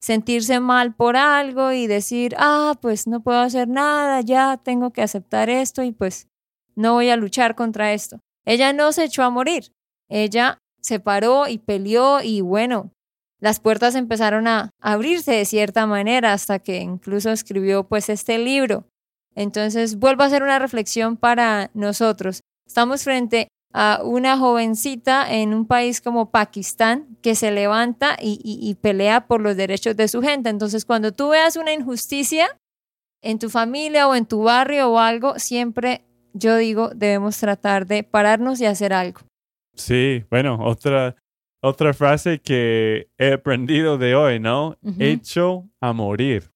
sentirse 0.00 0.58
mal 0.58 0.94
por 0.96 1.16
algo 1.16 1.72
y 1.72 1.86
decir, 1.86 2.34
ah, 2.38 2.74
pues 2.80 3.06
no 3.06 3.22
puedo 3.22 3.40
hacer 3.40 3.68
nada, 3.68 4.22
ya 4.22 4.56
tengo 4.56 4.90
que 4.92 5.02
aceptar 5.02 5.50
esto 5.50 5.82
y 5.82 5.92
pues 5.92 6.28
no 6.74 6.94
voy 6.94 7.10
a 7.10 7.16
luchar 7.16 7.54
contra 7.54 7.92
esto. 7.92 8.20
Ella 8.44 8.72
no 8.72 8.92
se 8.92 9.04
echó 9.04 9.22
a 9.22 9.30
morir, 9.30 9.72
ella 10.08 10.58
se 10.80 11.00
paró 11.00 11.48
y 11.48 11.58
peleó 11.58 12.20
y 12.22 12.40
bueno, 12.40 12.92
las 13.40 13.60
puertas 13.60 13.94
empezaron 13.94 14.46
a 14.46 14.70
abrirse 14.80 15.32
de 15.32 15.44
cierta 15.44 15.86
manera 15.86 16.32
hasta 16.32 16.58
que 16.58 16.78
incluso 16.78 17.30
escribió 17.30 17.84
pues 17.84 18.08
este 18.08 18.38
libro. 18.38 18.86
Entonces 19.34 19.96
vuelvo 19.96 20.22
a 20.22 20.26
hacer 20.26 20.42
una 20.42 20.58
reflexión 20.58 21.16
para 21.16 21.70
nosotros. 21.74 22.40
Estamos 22.66 23.02
frente 23.02 23.48
a 23.72 24.00
una 24.04 24.36
jovencita 24.36 25.32
en 25.32 25.54
un 25.54 25.66
país 25.66 26.00
como 26.00 26.30
Pakistán 26.30 27.16
que 27.22 27.34
se 27.34 27.50
levanta 27.50 28.16
y, 28.20 28.38
y, 28.44 28.74
pelea 28.74 29.26
por 29.26 29.40
los 29.40 29.56
derechos 29.56 29.96
de 29.96 30.08
su 30.08 30.20
gente. 30.20 30.50
Entonces 30.50 30.84
cuando 30.84 31.12
tú 31.12 31.30
veas 31.30 31.56
una 31.56 31.72
injusticia 31.72 32.60
en 33.22 33.38
tu 33.38 33.48
familia 33.48 34.08
o 34.08 34.14
en 34.14 34.26
tu 34.26 34.42
barrio 34.42 34.90
o 34.90 34.98
algo, 34.98 35.38
siempre 35.38 36.04
yo 36.34 36.56
digo, 36.56 36.90
debemos 36.94 37.38
tratar 37.38 37.86
de 37.86 38.02
pararnos 38.02 38.60
y 38.60 38.66
hacer 38.66 38.92
algo. 38.92 39.20
Sí, 39.74 40.24
bueno, 40.30 40.58
otra, 40.60 41.16
otra 41.60 41.94
frase 41.94 42.40
que 42.40 43.08
he 43.18 43.32
aprendido 43.34 43.98
de 43.98 44.14
hoy, 44.14 44.40
¿no? 44.40 44.76
Hecho 44.98 45.68
a 45.80 45.92
morir. 45.92 46.50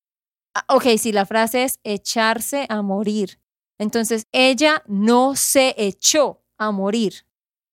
Ah, 0.55 0.65
ok, 0.69 0.85
sí, 0.99 1.13
la 1.13 1.27
frase 1.27 1.65
es 1.65 1.81
echarse 1.85 2.67
a 2.69 2.83
morir. 2.83 3.39
Entonces, 3.79 4.27
ella 4.33 4.83
no 4.87 5.35
se 5.37 5.75
echó 5.77 6.43
a 6.59 6.71
morir. 6.71 7.27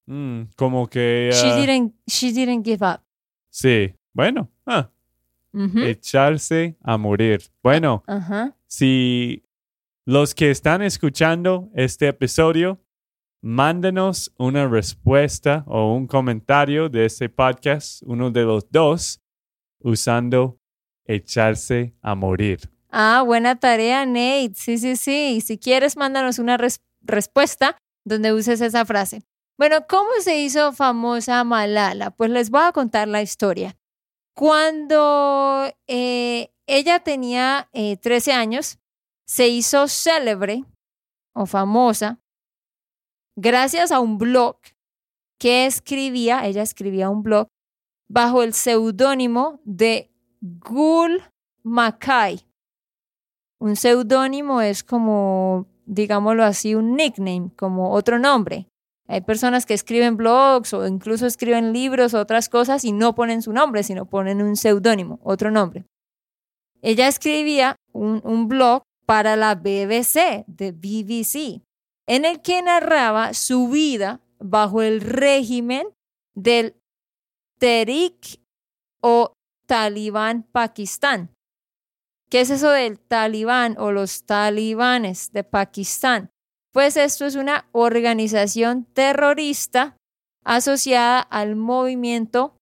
Mm, 0.05 0.43
como 0.55 0.87
que... 0.87 1.29
She 1.33 1.53
didn't 1.55 1.93
she 2.07 2.33
didn't 2.33 2.65
give 2.65 2.85
up. 2.85 3.01
sí, 3.49 3.93
bueno, 4.13 4.49
ah, 4.65 4.89
echarse 5.53 6.75
a 6.81 6.97
morir. 6.97 7.41
Bueno, 7.63 8.03
si 8.67 9.43
los 10.05 10.35
que 10.35 10.51
están 10.51 10.81
escuchando 10.81 11.69
este 11.75 12.07
episodio, 12.09 12.79
mándenos 13.41 14.33
una 14.37 14.67
respuesta 14.67 15.63
o 15.67 15.93
un 15.93 16.07
comentario 16.07 16.89
de 16.89 17.05
este 17.05 17.29
podcast, 17.29 18.01
uno 18.05 18.31
de 18.31 18.43
los 18.43 18.69
dos, 18.69 19.21
usando 19.79 20.57
echarse 21.05 21.93
a 22.01 22.15
morir. 22.15 22.69
Ah, 22.89 23.23
buena 23.25 23.59
tarea, 23.59 24.05
Nate. 24.05 24.53
Sí, 24.55 24.77
sí, 24.77 24.95
sí. 24.95 25.35
Y 25.37 25.41
si 25.41 25.57
quieres, 25.57 25.97
mándanos 25.97 26.39
una 26.39 26.57
res- 26.57 26.81
respuesta 27.01 27.77
donde 28.05 28.33
uses 28.33 28.61
esa 28.61 28.85
frase. 28.85 29.23
Bueno, 29.57 29.85
¿cómo 29.87 30.09
se 30.19 30.39
hizo 30.39 30.73
famosa 30.73 31.43
Malala? 31.43 32.11
Pues 32.11 32.29
les 32.29 32.49
voy 32.49 32.61
a 32.63 32.71
contar 32.71 33.07
la 33.07 33.21
historia. 33.21 33.75
Cuando 34.35 35.71
eh, 35.87 36.51
ella 36.67 36.99
tenía 36.99 37.69
eh, 37.73 37.97
13 37.97 38.33
años, 38.33 38.77
se 39.33 39.47
hizo 39.47 39.87
célebre 39.87 40.63
o 41.33 41.47
famosa 41.47 42.19
gracias 43.35 43.91
a 43.91 43.99
un 43.99 44.19
blog 44.19 44.57
que 45.39 45.65
escribía, 45.65 46.45
ella 46.45 46.61
escribía 46.61 47.09
un 47.09 47.23
blog 47.23 47.47
bajo 48.07 48.43
el 48.43 48.53
seudónimo 48.53 49.59
de 49.63 50.11
Gul 50.39 51.23
Mackay. 51.63 52.45
Un 53.59 53.75
seudónimo 53.75 54.61
es 54.61 54.83
como, 54.83 55.65
digámoslo 55.87 56.43
así, 56.43 56.75
un 56.75 56.95
nickname, 56.95 57.49
como 57.55 57.91
otro 57.91 58.19
nombre. 58.19 58.67
Hay 59.07 59.21
personas 59.21 59.65
que 59.65 59.73
escriben 59.73 60.15
blogs 60.15 60.75
o 60.75 60.85
incluso 60.85 61.25
escriben 61.25 61.73
libros 61.73 62.13
o 62.13 62.19
otras 62.19 62.49
cosas 62.49 62.85
y 62.85 62.91
no 62.91 63.15
ponen 63.15 63.41
su 63.41 63.51
nombre, 63.51 63.81
sino 63.81 64.05
ponen 64.05 64.43
un 64.43 64.55
seudónimo, 64.57 65.19
otro 65.23 65.49
nombre. 65.49 65.85
Ella 66.83 67.07
escribía 67.07 67.77
un, 67.93 68.21
un 68.23 68.47
blog 68.47 68.83
para 69.05 69.35
la 69.35 69.55
BBC, 69.55 70.45
de 70.47 70.71
BBC, 70.71 71.63
en 72.07 72.25
el 72.25 72.41
que 72.41 72.61
narraba 72.61 73.33
su 73.33 73.67
vida 73.69 74.21
bajo 74.39 74.81
el 74.81 75.01
régimen 75.01 75.87
del 76.35 76.75
Tehrik 77.59 78.41
o 79.01 79.33
Talibán 79.67 80.43
Pakistán. 80.43 81.33
¿Qué 82.29 82.41
es 82.41 82.49
eso 82.49 82.71
del 82.71 82.99
talibán 82.99 83.75
o 83.77 83.91
los 83.91 84.25
talibanes 84.25 85.31
de 85.33 85.43
Pakistán? 85.43 86.31
Pues 86.71 86.97
esto 86.97 87.25
es 87.25 87.35
una 87.35 87.69
organización 87.71 88.85
terrorista 88.85 89.97
asociada 90.43 91.19
al 91.19 91.55
movimiento 91.55 92.57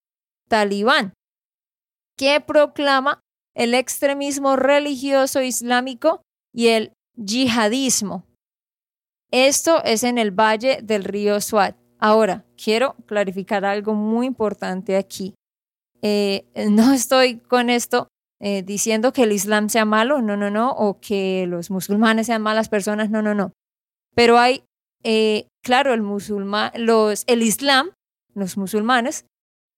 talibán, 0.50 1.14
que 2.18 2.42
proclama 2.42 3.22
el 3.56 3.74
extremismo 3.74 4.58
religioso 4.58 5.42
islámico 5.42 6.22
y 6.54 6.68
el 6.68 6.94
yihadismo. 7.16 8.26
Esto 9.32 9.84
es 9.84 10.04
en 10.04 10.18
el 10.18 10.32
valle 10.32 10.80
del 10.82 11.04
río 11.04 11.40
Swat. 11.40 11.76
Ahora, 12.00 12.46
quiero 12.62 12.96
clarificar 13.06 13.64
algo 13.64 13.94
muy 13.94 14.26
importante 14.28 14.98
aquí. 14.98 15.36
Eh, 16.02 16.46
no 16.70 16.94
estoy 16.94 17.38
con 17.38 17.70
esto 17.70 18.08
eh, 18.40 18.64
diciendo 18.64 19.14
que 19.14 19.24
el 19.24 19.32
Islam 19.32 19.70
sea 19.70 19.86
malo, 19.86 20.22
no, 20.22 20.36
no, 20.36 20.50
no, 20.50 20.72
o 20.72 21.00
que 21.00 21.46
los 21.48 21.70
musulmanes 21.70 22.28
sean 22.28 22.42
malas 22.42 22.70
personas, 22.70 23.10
no, 23.10 23.22
no, 23.22 23.36
no. 23.36 23.54
Pero 24.16 24.40
hay, 24.40 24.64
eh, 25.04 25.48
claro, 25.64 25.94
el 25.94 26.02
musulmán, 26.02 26.72
los, 26.76 27.24
el 27.28 27.44
Islam, 27.44 27.92
los 28.34 28.58
musulmanes, 28.58 29.26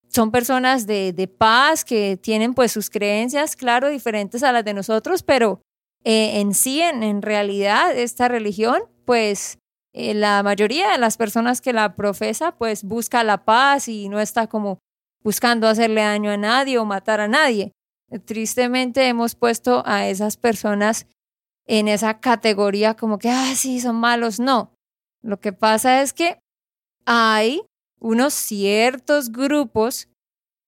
son 0.08 0.32
personas 0.32 0.88
de, 0.88 1.12
de 1.12 1.28
paz 1.28 1.84
que 1.84 2.18
tienen 2.18 2.54
pues 2.54 2.72
sus 2.72 2.90
creencias, 2.90 3.56
claro, 3.56 3.90
diferentes 3.90 4.44
a 4.44 4.52
las 4.52 4.64
de 4.64 4.74
nosotros, 4.74 5.24
pero 5.24 5.60
eh, 6.04 6.40
en 6.40 6.54
sí, 6.54 6.82
en, 6.82 7.04
en 7.04 7.22
realidad, 7.22 7.98
esta 7.98 8.28
religión, 8.28 8.82
pues 9.06 9.60
eh, 9.94 10.14
la 10.14 10.42
mayoría 10.44 10.92
de 10.92 10.98
las 10.98 11.18
personas 11.18 11.62
que 11.62 11.72
la 11.72 11.96
profesa, 11.96 12.56
pues 12.56 12.84
busca 12.84 13.24
la 13.24 13.46
paz 13.46 13.88
y 13.88 14.10
no 14.10 14.20
está 14.20 14.48
como 14.48 14.80
buscando 15.24 15.68
hacerle 15.68 16.02
daño 16.02 16.32
a 16.32 16.38
nadie 16.38 16.78
o 16.78 16.86
matar 16.86 17.20
a 17.20 17.28
nadie. 17.28 17.72
Tristemente 18.26 19.08
hemos 19.08 19.36
puesto 19.36 19.84
a 19.86 20.08
esas 20.08 20.38
personas 20.38 21.08
en 21.66 21.88
esa 21.88 22.20
categoría 22.20 22.96
como 22.96 23.18
que, 23.20 23.30
ah, 23.30 23.54
sí, 23.56 23.80
son 23.80 23.96
malos. 23.96 24.40
No, 24.40 24.74
lo 25.22 25.40
que 25.40 25.54
pasa 25.54 26.02
es 26.02 26.14
que 26.14 26.40
hay 27.06 27.62
unos 28.00 28.34
ciertos 28.34 29.32
grupos 29.32 30.10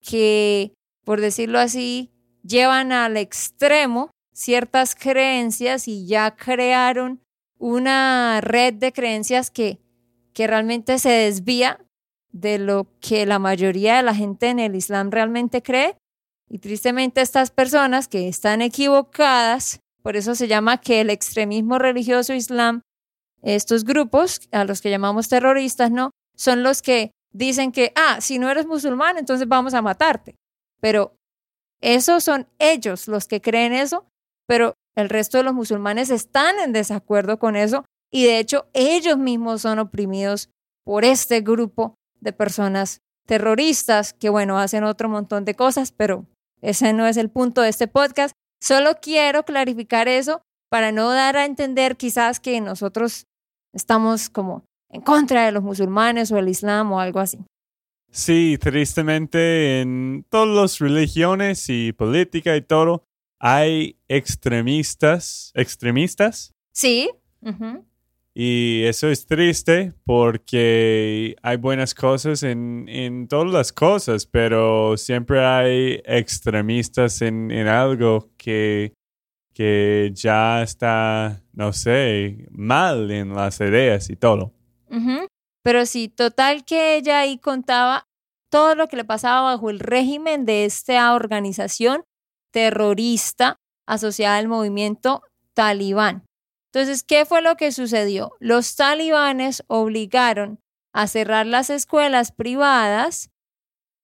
que, 0.02 0.74
por 1.04 1.20
decirlo 1.20 1.60
así, 1.60 2.12
llevan 2.44 2.92
al 2.92 3.18
extremo 3.18 4.12
ciertas 4.36 4.96
creencias 4.96 5.88
y 5.88 6.06
ya 6.06 6.36
crearon 6.36 7.22
una 7.58 8.42
red 8.42 8.74
de 8.74 8.92
creencias 8.92 9.50
que, 9.50 9.80
que 10.34 10.46
realmente 10.46 11.00
se 11.00 11.10
desvía 11.10 11.80
de 12.32 12.60
lo 12.60 12.88
que 13.00 13.26
la 13.26 13.40
mayoría 13.40 13.96
de 13.96 14.04
la 14.04 14.14
gente 14.14 14.50
en 14.50 14.60
el 14.60 14.76
Islam 14.76 15.10
realmente 15.10 15.64
cree. 15.64 15.96
Y 16.50 16.60
tristemente 16.60 17.22
estas 17.22 17.50
personas 17.50 18.08
que 18.08 18.28
están 18.28 18.62
equivocadas, 18.62 19.80
por 20.04 20.18
eso 20.18 20.36
se 20.36 20.48
llama 20.48 20.80
que 20.80 21.02
el 21.02 21.10
extremismo 21.10 21.80
religioso 21.80 22.34
islam, 22.34 22.82
estos 23.42 23.86
grupos 23.86 24.42
a 24.52 24.66
los 24.66 24.82
que 24.82 24.90
llamamos 24.90 25.30
terroristas, 25.30 25.92
¿no? 25.92 26.12
Son 26.36 26.62
los 26.62 26.82
que 26.82 27.12
dicen 27.32 27.72
que, 27.72 27.94
ah, 27.96 28.20
si 28.20 28.38
no 28.38 28.50
eres 28.50 28.68
musulmán, 28.68 29.18
entonces 29.18 29.48
vamos 29.48 29.74
a 29.74 29.82
matarte. 29.82 30.36
Pero 30.82 31.16
esos 31.82 32.24
son 32.24 32.48
ellos 32.60 33.08
los 33.08 33.28
que 33.28 33.42
creen 33.42 33.74
eso, 33.74 34.06
pero 34.48 34.76
el 34.96 35.10
resto 35.10 35.38
de 35.38 35.44
los 35.44 35.54
musulmanes 35.54 36.10
están 36.10 36.60
en 36.60 36.74
desacuerdo 36.74 37.40
con 37.40 37.56
eso 37.56 37.86
y 38.12 38.26
de 38.26 38.40
hecho 38.40 38.68
ellos 38.74 39.18
mismos 39.18 39.62
son 39.62 39.80
oprimidos 39.80 40.50
por 40.86 41.04
este 41.04 41.42
grupo 41.42 41.96
de 42.22 42.34
personas 42.34 43.00
terroristas 43.26 44.14
que, 44.14 44.30
bueno, 44.30 44.60
hacen 44.60 44.84
otro 44.84 45.10
montón 45.10 45.46
de 45.46 45.56
cosas, 45.56 45.92
pero 45.92 46.26
ese 46.62 46.94
no 46.94 47.08
es 47.08 47.18
el 47.18 47.30
punto 47.30 47.62
de 47.62 47.70
este 47.70 47.88
podcast. 47.88 48.36
Solo 48.62 48.96
quiero 49.02 49.44
clarificar 49.44 50.08
eso 50.08 50.42
para 50.70 50.92
no 50.92 51.12
dar 51.12 51.38
a 51.38 51.46
entender 51.46 51.98
quizás 51.98 52.40
que 52.40 52.62
nosotros 52.62 53.26
estamos 53.74 54.30
como 54.30 54.64
en 54.90 55.02
contra 55.02 55.46
de 55.46 55.52
los 55.52 55.64
musulmanes 55.64 56.32
o 56.32 56.38
el 56.38 56.50
islam 56.50 56.92
o 56.92 57.00
algo 57.00 57.20
así. 57.20 57.40
Sí, 58.12 58.58
tristemente 58.60 59.82
en 59.82 60.26
todas 60.30 60.48
las 60.48 60.80
religiones 60.80 61.66
y 61.70 61.92
política 61.92 62.56
y 62.56 62.62
todo, 62.62 63.04
hay 63.40 63.98
extremistas, 64.08 65.52
extremistas, 65.56 66.52
Sí. 66.72 67.10
y 68.34 68.84
eso 68.84 69.10
es 69.10 69.26
triste 69.26 69.94
porque 70.06 71.36
hay 71.42 71.56
buenas 71.58 71.94
cosas 71.96 72.44
en, 72.44 72.86
en 72.90 73.28
todas 73.28 73.52
las 73.52 73.72
cosas, 73.72 74.26
pero 74.26 74.98
siempre 74.98 75.46
hay 75.46 76.02
extremistas 76.06 77.22
en, 77.22 77.50
en 77.52 77.68
algo 77.68 78.30
que, 78.38 78.94
que 79.54 80.12
ya 80.14 80.62
está, 80.64 81.42
no 81.54 81.72
sé, 81.72 82.48
mal 82.52 83.10
en 83.12 83.34
las 83.34 83.60
ideas 83.62 84.10
y 84.10 84.16
todo. 84.18 84.52
Pero 85.64 85.86
sí, 85.86 86.10
total 86.10 86.64
que 86.66 86.96
ella 86.98 87.20
ahí 87.22 87.38
contaba 87.38 88.06
todo 88.52 88.76
lo 88.76 88.88
que 88.88 88.98
le 88.98 89.06
pasaba 89.06 89.42
bajo 89.54 89.70
el 89.70 89.80
régimen 89.80 90.46
de 90.46 90.66
esta 90.66 91.14
organización 91.16 92.04
terrorista 92.56 93.58
asociada 93.86 94.38
al 94.38 94.48
movimiento 94.48 95.24
talibán. 95.54 96.24
Entonces, 96.72 97.04
¿qué 97.04 97.26
fue 97.26 97.42
lo 97.42 97.58
que 97.58 97.74
sucedió? 97.74 98.32
Los 98.40 98.78
talibanes 98.78 99.66
obligaron 99.68 100.60
a 100.94 101.08
cerrar 101.08 101.46
las 101.46 101.70
escuelas 101.70 102.32
privadas 102.32 103.30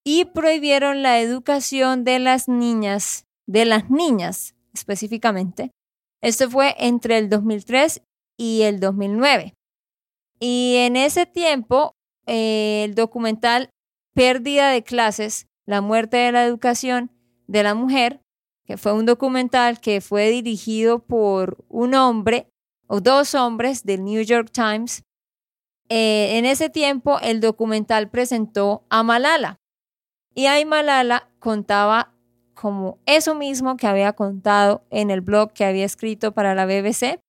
y 0.04 0.26
prohibieron 0.26 1.02
la 1.02 1.22
educación 1.22 2.04
de 2.04 2.20
las 2.20 2.50
niñas, 2.50 3.26
de 3.48 3.64
las 3.64 3.90
niñas 3.90 4.54
específicamente. 4.74 5.72
Esto 6.22 6.50
fue 6.50 6.76
entre 6.78 7.20
el 7.20 7.30
2003 7.30 8.02
y 8.38 8.64
el 8.64 8.82
2009. 8.82 9.54
Y 10.42 10.76
en 10.80 10.98
ese 10.98 11.26
tiempo, 11.26 11.94
eh, 12.26 12.84
el 12.84 12.96
documental 12.96 13.70
Pérdida 14.14 14.72
de 14.72 14.84
clases, 14.84 15.48
la 15.66 15.80
muerte 15.80 16.18
de 16.18 16.34
la 16.34 16.44
educación 16.44 17.12
de 17.48 17.64
la 17.64 17.76
mujer, 17.76 18.21
fue 18.78 18.94
un 18.94 19.06
documental 19.06 19.80
que 19.80 20.02
fue 20.02 20.30
dirigido 20.30 21.00
por 21.00 21.64
un 21.70 21.94
hombre 21.96 22.48
o 22.88 23.00
dos 23.00 23.36
hombres 23.36 23.84
del 23.84 24.04
New 24.04 24.22
York 24.22 24.50
Times. 24.52 25.04
Eh, 25.90 26.38
en 26.38 26.46
ese 26.46 26.70
tiempo, 26.70 27.20
el 27.22 27.40
documental 27.40 28.10
presentó 28.10 28.86
a 28.90 29.04
Malala. 29.04 29.58
Y 30.34 30.46
ahí 30.46 30.66
Malala 30.66 31.30
contaba 31.40 32.14
como 32.54 33.00
eso 33.06 33.34
mismo 33.36 33.76
que 33.76 33.88
había 33.88 34.14
contado 34.14 34.86
en 34.90 35.10
el 35.10 35.22
blog 35.22 35.52
que 35.54 35.66
había 35.66 35.86
escrito 35.86 36.32
para 36.34 36.54
la 36.54 36.66
BBC. 36.66 37.20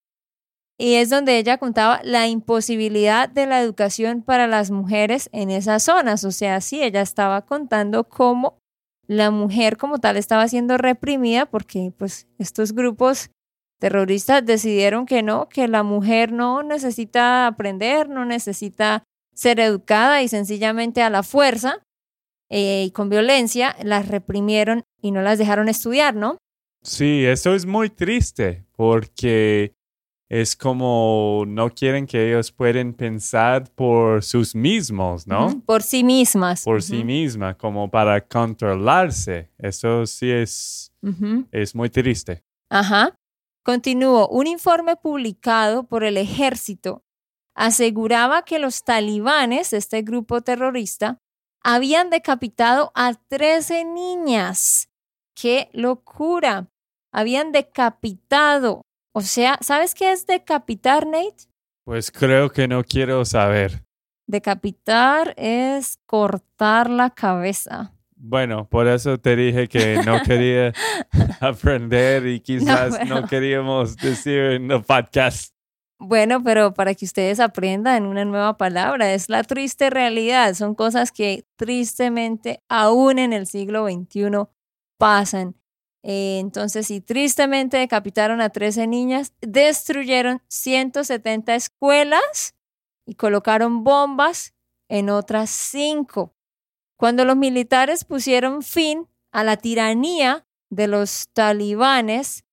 y 0.78 0.94
es 0.94 1.10
donde 1.10 1.38
ella 1.38 1.58
contaba 1.58 2.00
la 2.02 2.26
imposibilidad 2.26 3.28
de 3.28 3.46
la 3.46 3.60
educación 3.60 4.22
para 4.22 4.48
las 4.48 4.70
mujeres 4.70 5.28
en 5.32 5.50
esas 5.50 5.84
zonas. 5.84 6.24
O 6.24 6.32
sea, 6.32 6.60
sí, 6.60 6.82
ella 6.82 7.02
estaba 7.02 7.42
contando 7.42 8.04
cómo 8.04 8.58
la 9.12 9.30
mujer 9.30 9.76
como 9.76 9.98
tal 9.98 10.16
estaba 10.16 10.48
siendo 10.48 10.78
reprimida 10.78 11.46
porque 11.46 11.92
pues 11.96 12.26
estos 12.38 12.72
grupos 12.72 13.30
terroristas 13.78 14.44
decidieron 14.44 15.06
que 15.06 15.22
no, 15.22 15.48
que 15.48 15.68
la 15.68 15.82
mujer 15.82 16.32
no 16.32 16.62
necesita 16.62 17.46
aprender, 17.46 18.08
no 18.08 18.24
necesita 18.24 19.04
ser 19.34 19.60
educada 19.60 20.22
y 20.22 20.28
sencillamente 20.28 21.02
a 21.02 21.10
la 21.10 21.22
fuerza 21.22 21.82
eh, 22.48 22.84
y 22.86 22.90
con 22.90 23.08
violencia 23.08 23.76
las 23.82 24.08
reprimieron 24.08 24.84
y 25.00 25.10
no 25.10 25.22
las 25.22 25.38
dejaron 25.38 25.68
estudiar, 25.68 26.14
¿no? 26.14 26.38
Sí, 26.82 27.24
eso 27.24 27.54
es 27.54 27.64
muy 27.64 27.90
triste 27.90 28.64
porque 28.76 29.72
es 30.32 30.56
como 30.56 31.44
no 31.46 31.68
quieren 31.68 32.06
que 32.06 32.30
ellos 32.30 32.50
puedan 32.50 32.94
pensar 32.94 33.70
por 33.74 34.24
sus 34.24 34.54
mismos, 34.54 35.26
¿no? 35.26 35.60
Por 35.66 35.82
sí 35.82 36.02
mismas. 36.02 36.64
Por 36.64 36.82
sí 36.82 37.04
mismas, 37.04 37.56
como 37.56 37.90
para 37.90 38.18
controlarse. 38.26 39.50
Eso 39.58 40.06
sí 40.06 40.30
es, 40.30 40.90
es 41.50 41.74
muy 41.74 41.90
triste. 41.90 42.42
Ajá. 42.70 43.14
Continúo. 43.62 44.26
Un 44.28 44.46
informe 44.46 44.96
publicado 44.96 45.84
por 45.84 46.02
el 46.02 46.16
ejército 46.16 47.02
aseguraba 47.54 48.40
que 48.42 48.58
los 48.58 48.84
talibanes, 48.84 49.74
este 49.74 50.00
grupo 50.00 50.40
terrorista, 50.40 51.18
habían 51.62 52.08
decapitado 52.08 52.90
a 52.94 53.12
13 53.12 53.84
niñas. 53.84 54.88
¡Qué 55.34 55.68
locura! 55.74 56.68
Habían 57.12 57.52
decapitado. 57.52 58.80
O 59.14 59.20
sea, 59.20 59.58
¿sabes 59.60 59.94
qué 59.94 60.12
es 60.12 60.26
decapitar, 60.26 61.06
Nate? 61.06 61.48
Pues 61.84 62.10
creo 62.10 62.50
que 62.50 62.66
no 62.66 62.82
quiero 62.82 63.24
saber. 63.24 63.84
Decapitar 64.26 65.34
es 65.36 65.98
cortar 66.06 66.88
la 66.88 67.10
cabeza. 67.10 67.92
Bueno, 68.16 68.68
por 68.68 68.86
eso 68.86 69.18
te 69.18 69.36
dije 69.36 69.68
que 69.68 70.00
no 70.06 70.22
quería 70.26 70.72
aprender 71.40 72.26
y 72.26 72.40
quizás 72.40 73.06
no, 73.06 73.26
queríamos 73.26 73.96
decir 73.96 74.38
en 74.38 74.70
el 74.70 74.82
podcast. 74.82 75.52
Bueno, 75.98 76.42
pero 76.42 76.72
para 76.72 76.94
que 76.94 77.04
ustedes 77.04 77.38
aprendan 77.38 78.06
una 78.06 78.24
nueva 78.24 78.56
palabra, 78.56 79.12
es 79.12 79.28
la 79.28 79.42
triste 79.44 79.90
realidad. 79.90 80.54
Son 80.54 80.74
cosas 80.74 81.12
que 81.12 81.44
tristemente 81.56 82.60
aún 82.68 83.18
en 83.18 83.32
el 83.32 83.46
siglo 83.46 83.86
XXI 83.86 84.48
pasan. 84.98 85.54
Eh, 86.02 86.38
entonces, 86.40 86.88
si 86.88 87.00
tristemente 87.00 87.76
decapitaron 87.76 88.40
a 88.40 88.50
13 88.50 88.86
niñas, 88.86 89.34
destruyeron 89.40 90.42
170 90.48 91.54
escuelas 91.54 92.54
y 93.06 93.14
colocaron 93.14 93.84
bombas 93.84 94.54
en 94.88 95.10
otras 95.10 95.50
cinco. 95.50 96.34
Cuando 96.96 97.24
los 97.24 97.36
militares 97.36 98.04
pusieron 98.04 98.62
fin 98.62 99.08
a 99.32 99.44
la 99.44 99.56
tiranía 99.56 100.46
de 100.70 100.86
los 100.86 101.28
talibanes, 101.32 102.44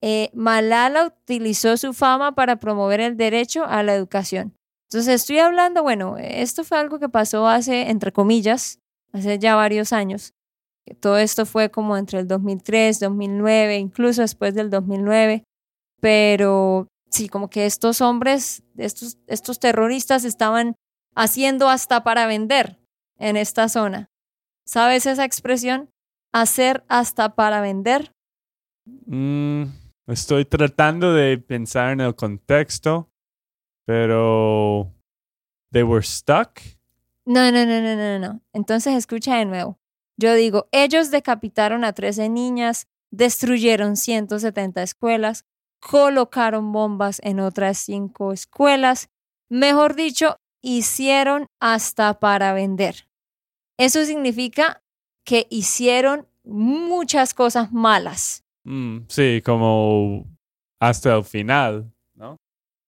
eh, 0.00 0.30
Malala 0.34 1.06
utilizó 1.06 1.76
su 1.76 1.92
fama 1.92 2.34
para 2.34 2.56
promover 2.56 3.00
el 3.00 3.16
derecho 3.16 3.64
a 3.64 3.82
la 3.82 3.94
educación. 3.94 4.56
Entonces 4.90 5.22
estoy 5.22 5.38
hablando, 5.38 5.82
bueno, 5.82 6.16
esto 6.18 6.64
fue 6.64 6.78
algo 6.78 6.98
que 6.98 7.08
pasó 7.08 7.46
hace, 7.46 7.88
entre 7.88 8.12
comillas, 8.12 8.78
hace 9.12 9.38
ya 9.38 9.54
varios 9.54 9.92
años. 9.92 10.34
Todo 11.00 11.18
esto 11.18 11.46
fue 11.46 11.70
como 11.70 11.96
entre 11.96 12.20
el 12.20 12.28
2003, 12.28 13.00
2009, 13.00 13.78
incluso 13.78 14.22
después 14.22 14.54
del 14.54 14.70
2009. 14.70 15.44
Pero 16.00 16.88
sí, 17.10 17.28
como 17.28 17.48
que 17.48 17.66
estos 17.66 18.00
hombres, 18.00 18.62
estos, 18.76 19.18
estos 19.26 19.60
terroristas 19.60 20.24
estaban 20.24 20.74
haciendo 21.14 21.68
hasta 21.68 22.02
para 22.02 22.26
vender 22.26 22.78
en 23.18 23.36
esta 23.36 23.68
zona. 23.68 24.08
¿Sabes 24.66 25.06
esa 25.06 25.24
expresión? 25.24 25.90
Hacer 26.32 26.84
hasta 26.88 27.34
para 27.34 27.60
vender. 27.60 28.12
Mm, 29.06 29.64
estoy 30.06 30.44
tratando 30.44 31.14
de 31.14 31.38
pensar 31.38 31.92
en 31.92 32.00
el 32.00 32.14
contexto, 32.14 33.10
pero 33.86 34.92
they 35.70 35.82
were 35.82 36.02
stuck. 36.02 36.60
No, 37.24 37.52
no, 37.52 37.64
no, 37.64 37.80
no, 37.80 37.96
no, 37.96 38.18
no. 38.18 38.40
Entonces 38.52 38.94
escucha 38.94 39.36
de 39.36 39.44
nuevo. 39.44 39.78
Yo 40.22 40.34
digo, 40.34 40.68
ellos 40.70 41.10
decapitaron 41.10 41.82
a 41.82 41.94
13 41.94 42.28
niñas, 42.28 42.86
destruyeron 43.10 43.96
170 43.96 44.80
escuelas, 44.80 45.46
colocaron 45.80 46.70
bombas 46.70 47.20
en 47.24 47.40
otras 47.40 47.78
cinco 47.78 48.32
escuelas, 48.32 49.10
mejor 49.50 49.96
dicho, 49.96 50.36
hicieron 50.62 51.46
hasta 51.60 52.20
para 52.20 52.52
vender. 52.52 53.08
Eso 53.76 54.04
significa 54.04 54.80
que 55.26 55.48
hicieron 55.50 56.28
muchas 56.44 57.34
cosas 57.34 57.72
malas. 57.72 58.44
Mm, 58.62 58.98
sí, 59.08 59.42
como 59.44 60.24
hasta 60.78 61.16
el 61.16 61.24
final, 61.24 61.92
¿no? 62.14 62.36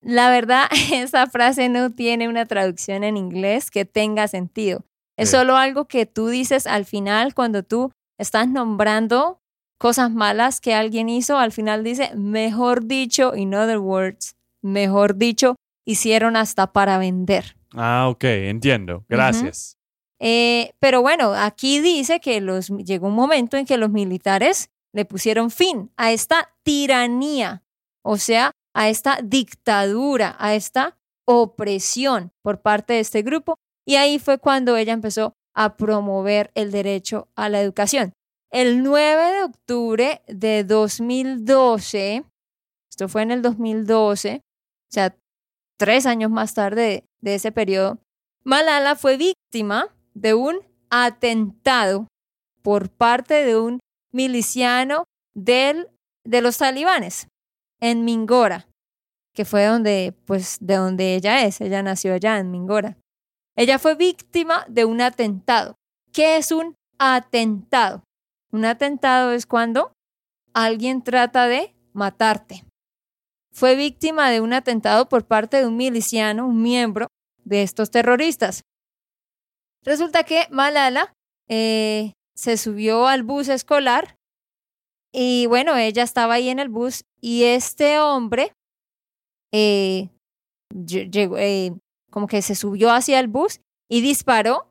La 0.02 0.30
verdad, 0.30 0.68
esa 0.92 1.26
frase 1.26 1.68
no 1.68 1.90
tiene 1.90 2.28
una 2.28 2.46
traducción 2.46 3.02
en 3.02 3.16
inglés 3.16 3.72
que 3.72 3.84
tenga 3.84 4.28
sentido. 4.28 4.84
Es 5.16 5.30
solo 5.30 5.56
algo 5.56 5.86
que 5.86 6.06
tú 6.06 6.28
dices 6.28 6.66
al 6.66 6.84
final 6.84 7.34
cuando 7.34 7.62
tú 7.62 7.92
estás 8.18 8.48
nombrando 8.48 9.40
cosas 9.78 10.10
malas 10.10 10.60
que 10.60 10.74
alguien 10.74 11.08
hizo. 11.08 11.38
Al 11.38 11.52
final 11.52 11.84
dice, 11.84 12.10
mejor 12.16 12.86
dicho, 12.86 13.34
in 13.36 13.54
other 13.54 13.78
words, 13.78 14.36
mejor 14.62 15.16
dicho, 15.16 15.56
hicieron 15.86 16.36
hasta 16.36 16.72
para 16.72 16.98
vender. 16.98 17.56
Ah, 17.74 18.08
ok, 18.08 18.24
entiendo. 18.24 19.04
Gracias. 19.08 19.76
Eh, 20.20 20.72
pero 20.78 21.02
bueno, 21.02 21.34
aquí 21.34 21.80
dice 21.80 22.20
que 22.20 22.40
los, 22.40 22.68
llegó 22.68 23.08
un 23.08 23.14
momento 23.14 23.56
en 23.56 23.66
que 23.66 23.76
los 23.76 23.90
militares 23.90 24.70
le 24.92 25.04
pusieron 25.04 25.50
fin 25.50 25.90
a 25.96 26.12
esta 26.12 26.54
tiranía, 26.62 27.62
o 28.02 28.16
sea, 28.16 28.52
a 28.74 28.88
esta 28.88 29.18
dictadura, 29.22 30.36
a 30.38 30.54
esta 30.54 30.96
opresión 31.26 32.32
por 32.42 32.60
parte 32.62 32.94
de 32.94 33.00
este 33.00 33.22
grupo 33.22 33.56
y 33.86 33.96
ahí 33.96 34.18
fue 34.18 34.38
cuando 34.38 34.76
ella 34.76 34.92
empezó 34.92 35.34
a 35.54 35.76
promover 35.76 36.50
el 36.54 36.70
derecho 36.70 37.28
a 37.36 37.48
la 37.48 37.60
educación. 37.60 38.12
El 38.50 38.82
9 38.82 39.32
de 39.32 39.42
octubre 39.42 40.22
de 40.28 40.64
2012, 40.64 42.24
esto 42.90 43.08
fue 43.08 43.22
en 43.22 43.30
el 43.30 43.42
2012, 43.42 44.36
o 44.36 44.92
sea, 44.92 45.16
tres 45.78 46.06
años 46.06 46.30
más 46.30 46.54
tarde 46.54 47.04
de 47.20 47.34
ese 47.34 47.52
periodo, 47.52 47.98
Malala 48.44 48.94
fue 48.94 49.16
víctima 49.16 49.94
de 50.12 50.34
un 50.34 50.60
atentado 50.90 52.06
por 52.62 52.90
parte 52.90 53.44
de 53.44 53.56
un 53.58 53.80
miliciano 54.12 55.04
del, 55.34 55.88
de 56.24 56.40
los 56.40 56.58
talibanes 56.58 57.26
en 57.80 58.04
Mingora, 58.04 58.68
que 59.34 59.44
fue 59.44 59.64
donde, 59.66 60.14
pues, 60.26 60.58
de 60.60 60.76
donde 60.76 61.16
ella 61.16 61.44
es. 61.44 61.60
Ella 61.60 61.82
nació 61.82 62.14
allá 62.14 62.38
en 62.38 62.50
Mingora. 62.50 62.96
Ella 63.56 63.78
fue 63.78 63.94
víctima 63.94 64.64
de 64.68 64.84
un 64.84 65.00
atentado. 65.00 65.76
¿Qué 66.12 66.36
es 66.36 66.50
un 66.50 66.74
atentado? 66.98 68.02
Un 68.50 68.64
atentado 68.64 69.32
es 69.32 69.46
cuando 69.46 69.92
alguien 70.52 71.02
trata 71.02 71.46
de 71.46 71.74
matarte. 71.92 72.64
Fue 73.52 73.76
víctima 73.76 74.30
de 74.30 74.40
un 74.40 74.52
atentado 74.52 75.08
por 75.08 75.26
parte 75.26 75.58
de 75.58 75.66
un 75.66 75.76
miliciano, 75.76 76.46
un 76.46 76.62
miembro 76.62 77.06
de 77.44 77.62
estos 77.62 77.90
terroristas. 77.90 78.62
Resulta 79.84 80.24
que 80.24 80.48
Malala 80.50 81.12
eh, 81.48 82.12
se 82.34 82.56
subió 82.56 83.06
al 83.06 83.22
bus 83.22 83.48
escolar 83.48 84.16
y 85.12 85.46
bueno, 85.46 85.76
ella 85.76 86.02
estaba 86.02 86.34
ahí 86.34 86.48
en 86.48 86.58
el 86.58 86.68
bus 86.68 87.04
y 87.20 87.44
este 87.44 88.00
hombre 88.00 88.52
eh, 89.52 90.08
llegó, 90.74 91.38
eh, 91.38 91.76
como 92.14 92.28
que 92.28 92.42
se 92.42 92.54
subió 92.54 92.92
hacia 92.92 93.18
el 93.18 93.26
bus 93.26 93.60
y 93.90 94.00
disparó 94.00 94.68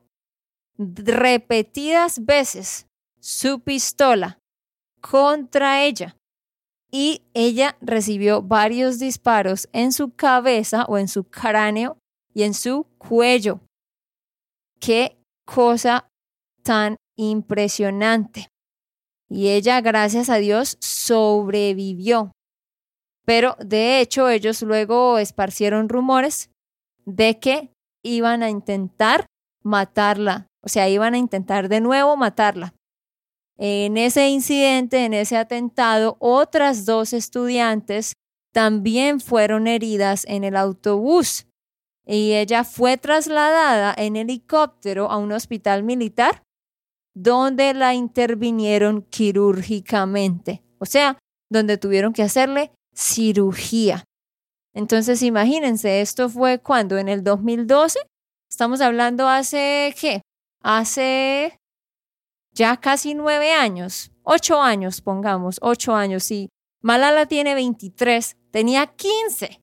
repetidas 0.78 2.24
veces 2.24 2.86
su 3.20 3.60
pistola 3.60 4.38
contra 5.02 5.84
ella. 5.84 6.16
Y 6.90 7.20
ella 7.34 7.76
recibió 7.82 8.40
varios 8.40 8.98
disparos 8.98 9.68
en 9.74 9.92
su 9.92 10.14
cabeza 10.14 10.86
o 10.88 10.96
en 10.96 11.06
su 11.06 11.24
cráneo 11.24 11.98
y 12.32 12.44
en 12.44 12.54
su 12.54 12.86
cuello. 12.96 13.60
Qué 14.80 15.18
cosa 15.44 16.08
tan 16.62 16.96
impresionante. 17.14 18.48
Y 19.28 19.48
ella, 19.48 19.82
gracias 19.82 20.30
a 20.30 20.36
Dios, 20.36 20.78
sobrevivió. 20.80 22.32
Pero 23.26 23.54
de 23.58 24.00
hecho 24.00 24.30
ellos 24.30 24.62
luego 24.62 25.18
esparcieron 25.18 25.90
rumores 25.90 26.48
de 27.06 27.38
que 27.38 27.70
iban 28.02 28.42
a 28.42 28.50
intentar 28.50 29.26
matarla, 29.62 30.46
o 30.62 30.68
sea, 30.68 30.88
iban 30.88 31.14
a 31.14 31.18
intentar 31.18 31.68
de 31.68 31.80
nuevo 31.80 32.16
matarla. 32.16 32.74
En 33.56 33.96
ese 33.96 34.28
incidente, 34.28 35.04
en 35.04 35.14
ese 35.14 35.36
atentado, 35.36 36.16
otras 36.18 36.86
dos 36.86 37.12
estudiantes 37.12 38.14
también 38.52 39.20
fueron 39.20 39.66
heridas 39.66 40.24
en 40.28 40.44
el 40.44 40.56
autobús 40.56 41.46
y 42.06 42.32
ella 42.32 42.64
fue 42.64 42.96
trasladada 42.96 43.94
en 43.96 44.16
helicóptero 44.16 45.10
a 45.10 45.16
un 45.16 45.32
hospital 45.32 45.82
militar 45.82 46.42
donde 47.14 47.74
la 47.74 47.94
intervinieron 47.94 49.02
quirúrgicamente, 49.02 50.62
o 50.78 50.86
sea, 50.86 51.18
donde 51.50 51.78
tuvieron 51.78 52.12
que 52.12 52.22
hacerle 52.22 52.72
cirugía. 52.94 54.04
Entonces, 54.74 55.22
imagínense, 55.22 56.00
esto 56.00 56.28
fue 56.28 56.58
cuando 56.58 56.98
en 56.98 57.08
el 57.08 57.22
2012, 57.22 58.00
estamos 58.50 58.80
hablando 58.80 59.28
hace, 59.28 59.94
¿qué? 60.00 60.20
Hace 60.62 61.56
ya 62.52 62.76
casi 62.76 63.14
nueve 63.14 63.52
años, 63.52 64.10
ocho 64.24 64.60
años, 64.60 65.00
pongamos, 65.00 65.58
ocho 65.62 65.94
años, 65.94 66.24
sí. 66.24 66.48
Malala 66.82 67.26
tiene 67.26 67.54
23, 67.54 68.36
tenía 68.50 68.86
15. 68.86 69.60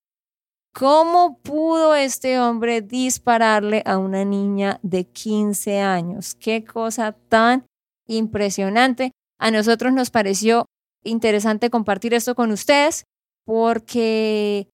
¿Cómo 0.74 1.39
pudo 1.39 1.95
este 1.95 2.39
hombre 2.39 2.82
dispararle 2.82 3.84
a 3.86 3.97
una 3.97 4.24
niña 4.24 4.80
de 4.82 5.04
15 5.04 5.82
años? 5.82 6.36
Qué 6.36 6.63
cosa 6.63 7.12
tan 7.12 7.65
impresionante. 8.08 9.12
A 9.38 9.52
nosotros 9.52 9.91
nos 9.91 10.10
pareció 10.10 10.65
interesante 11.04 11.69
compartir 11.69 12.13
esto 12.13 12.36
con 12.36 12.52
ustedes 12.52 13.04
porque 13.45 14.69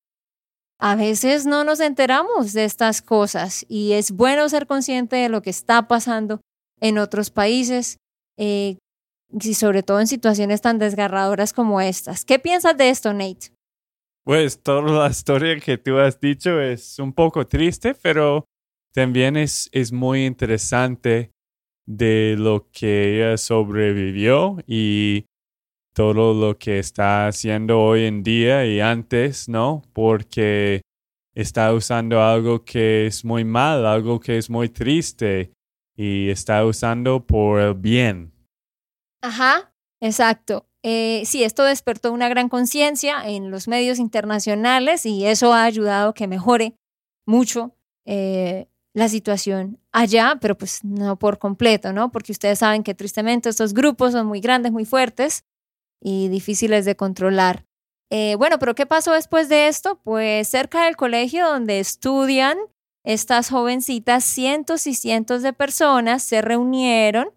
a 0.79 0.95
veces 0.95 1.45
no 1.45 1.63
nos 1.63 1.79
enteramos 1.79 2.53
de 2.53 2.65
estas 2.65 3.01
cosas 3.01 3.65
y 3.67 3.93
es 3.93 4.11
bueno 4.11 4.47
ser 4.49 4.67
consciente 4.67 5.15
de 5.15 5.29
lo 5.29 5.41
que 5.41 5.49
está 5.49 5.87
pasando 5.87 6.41
en 6.79 6.97
otros 6.99 7.31
países 7.31 7.97
eh, 8.37 8.77
y 9.29 9.53
sobre 9.55 9.83
todo 9.83 9.99
en 9.99 10.07
situaciones 10.07 10.61
tan 10.61 10.77
desgarradoras 10.77 11.53
como 11.53 11.81
estas. 11.81 12.25
¿Qué 12.25 12.39
piensas 12.39 12.77
de 12.77 12.89
esto, 12.89 13.11
Nate? 13.13 13.51
Pues 14.23 14.61
toda 14.61 14.81
la 14.81 15.07
historia 15.09 15.59
que 15.59 15.77
tú 15.77 15.97
has 15.97 16.19
dicho 16.19 16.61
es 16.61 16.99
un 16.99 17.13
poco 17.13 17.47
triste, 17.47 17.95
pero 17.95 18.45
también 18.93 19.35
es, 19.35 19.69
es 19.71 19.91
muy 19.91 20.25
interesante 20.25 21.31
de 21.87 22.35
lo 22.37 22.67
que 22.71 23.15
ella 23.15 23.37
sobrevivió 23.37 24.57
y 24.67 25.25
todo 25.97 26.35
lo 26.35 26.59
que 26.59 26.77
está 26.77 27.25
haciendo 27.25 27.81
hoy 27.81 28.03
en 28.03 28.21
día 28.21 28.63
y 28.67 28.79
antes, 28.79 29.49
¿no? 29.49 29.81
Porque 29.93 30.83
está 31.33 31.73
usando 31.73 32.21
algo 32.21 32.63
que 32.63 33.07
es 33.07 33.25
muy 33.25 33.43
mal, 33.43 33.83
algo 33.83 34.19
que 34.19 34.37
es 34.37 34.47
muy 34.47 34.69
triste 34.69 35.53
y 35.95 36.29
está 36.29 36.63
usando 36.63 37.25
por 37.25 37.59
el 37.59 37.73
bien. 37.73 38.31
Ajá, 39.23 39.73
exacto. 39.99 40.67
Eh, 40.83 41.23
sí, 41.25 41.43
esto 41.43 41.63
despertó 41.63 42.13
una 42.13 42.29
gran 42.29 42.47
conciencia 42.47 43.27
en 43.27 43.49
los 43.49 43.67
medios 43.67 43.97
internacionales 43.97 45.03
y 45.03 45.25
eso 45.25 45.51
ha 45.51 45.63
ayudado 45.63 46.13
que 46.13 46.27
mejore 46.27 46.75
mucho 47.25 47.75
eh, 48.05 48.67
la 48.93 49.09
situación 49.09 49.79
allá, 49.91 50.37
pero 50.39 50.55
pues 50.55 50.83
no 50.83 51.17
por 51.17 51.39
completo, 51.39 51.91
¿no? 51.91 52.11
Porque 52.11 52.33
ustedes 52.33 52.59
saben 52.59 52.83
que 52.83 52.93
tristemente 52.93 53.49
estos 53.49 53.73
grupos 53.73 54.11
son 54.11 54.27
muy 54.27 54.41
grandes, 54.41 54.71
muy 54.71 54.85
fuertes 54.85 55.43
y 56.01 56.29
difíciles 56.29 56.85
de 56.85 56.95
controlar. 56.95 57.65
Eh, 58.09 58.35
bueno, 58.37 58.59
pero 58.59 58.75
¿qué 58.75 58.85
pasó 58.85 59.13
después 59.13 59.49
de 59.49 59.67
esto? 59.67 59.99
Pues 60.03 60.47
cerca 60.47 60.85
del 60.85 60.95
colegio 60.95 61.47
donde 61.47 61.79
estudian 61.79 62.57
estas 63.03 63.49
jovencitas, 63.49 64.23
cientos 64.23 64.87
y 64.87 64.93
cientos 64.93 65.41
de 65.41 65.53
personas 65.53 66.23
se 66.23 66.41
reunieron 66.41 67.29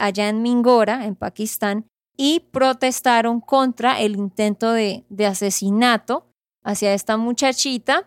allá 0.00 0.28
en 0.28 0.42
Mingora, 0.42 1.04
en 1.04 1.14
Pakistán, 1.14 1.86
y 2.16 2.40
protestaron 2.52 3.40
contra 3.40 4.00
el 4.00 4.16
intento 4.16 4.72
de, 4.72 5.04
asesinato 5.26 6.26
hacia 6.62 6.94
esta 6.94 7.16
muchachita. 7.16 8.06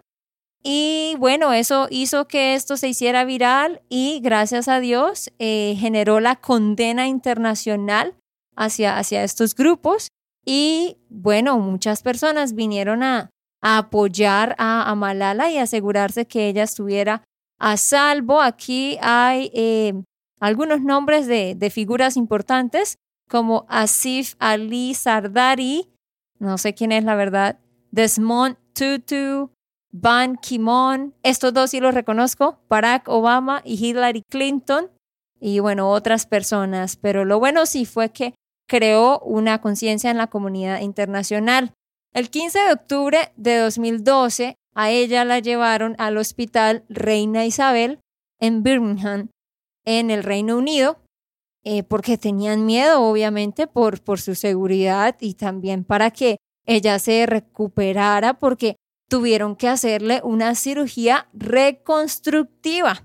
Y 0.63 1.15
bueno, 1.19 1.53
eso 1.53 1.87
hizo 1.89 2.27
que 2.27 2.55
esto 2.55 2.77
se 2.77 2.89
hiciera 2.89 3.25
viral 3.25 3.81
y 3.89 4.19
gracias 4.21 4.67
a 4.67 4.79
Dios 4.79 5.31
eh, 5.39 5.75
generó 5.77 6.19
la 6.19 6.35
condena 6.35 7.07
internacional 7.07 8.15
hacia, 8.57 8.97
hacia 8.97 9.23
estos 9.23 9.55
grupos. 9.55 10.09
Y 10.45 10.97
bueno, 11.09 11.59
muchas 11.59 12.01
personas 12.01 12.53
vinieron 12.53 13.03
a, 13.03 13.29
apoyar 13.61 14.55
a, 14.57 14.93
Malala 14.95 15.49
y 15.49 15.57
asegurarse 15.57 16.25
que 16.25 16.47
ella 16.47 16.63
estuviera 16.63 17.23
a 17.59 17.77
salvo. 17.77 18.41
Aquí 18.41 18.97
hay 19.01 19.51
eh, 19.53 19.93
algunos 20.39 20.81
nombres 20.81 21.27
de, 21.27 21.55
de 21.55 21.69
figuras 21.69 22.17
importantes 22.17 22.97
como 23.29 23.65
Asif 23.67 24.35
Ali 24.39 24.93
Sardari, 24.93 25.89
no 26.39 26.57
sé 26.57 26.73
quién 26.73 26.91
es 26.91 27.03
la 27.03 27.15
verdad, 27.15 27.59
Desmond 27.91 28.57
Tutu, 28.73 29.51
Ban 29.91 30.37
Ki-moon, 30.37 31.13
estos 31.23 31.53
dos 31.53 31.71
sí 31.71 31.79
los 31.79 31.93
reconozco, 31.93 32.59
Barack 32.69 33.09
Obama 33.09 33.61
y 33.65 33.83
Hillary 33.83 34.23
Clinton, 34.29 34.91
y 35.39 35.59
bueno, 35.59 35.89
otras 35.89 36.25
personas, 36.25 36.95
pero 36.95 37.25
lo 37.25 37.39
bueno 37.39 37.65
sí 37.65 37.85
fue 37.85 38.09
que 38.09 38.33
creó 38.67 39.19
una 39.19 39.61
conciencia 39.61 40.11
en 40.11 40.17
la 40.17 40.27
comunidad 40.27 40.81
internacional. 40.81 41.73
El 42.13 42.29
15 42.29 42.59
de 42.59 42.73
octubre 42.73 43.31
de 43.37 43.57
2012, 43.57 44.55
a 44.75 44.91
ella 44.91 45.25
la 45.25 45.39
llevaron 45.39 45.95
al 45.97 46.17
hospital 46.17 46.85
Reina 46.89 47.45
Isabel 47.45 47.99
en 48.39 48.63
Birmingham, 48.63 49.29
en 49.85 50.11
el 50.11 50.23
Reino 50.23 50.57
Unido, 50.57 50.99
eh, 51.63 51.83
porque 51.83 52.17
tenían 52.17 52.65
miedo, 52.65 53.01
obviamente, 53.01 53.67
por, 53.67 54.01
por 54.01 54.19
su 54.19 54.35
seguridad 54.35 55.15
y 55.19 55.33
también 55.33 55.83
para 55.83 56.11
que 56.11 56.37
ella 56.65 56.99
se 56.99 57.25
recuperara, 57.25 58.35
porque 58.39 58.75
tuvieron 59.09 59.55
que 59.55 59.69
hacerle 59.69 60.21
una 60.23 60.53
cirugía 60.55 61.29
reconstructiva. 61.33 63.03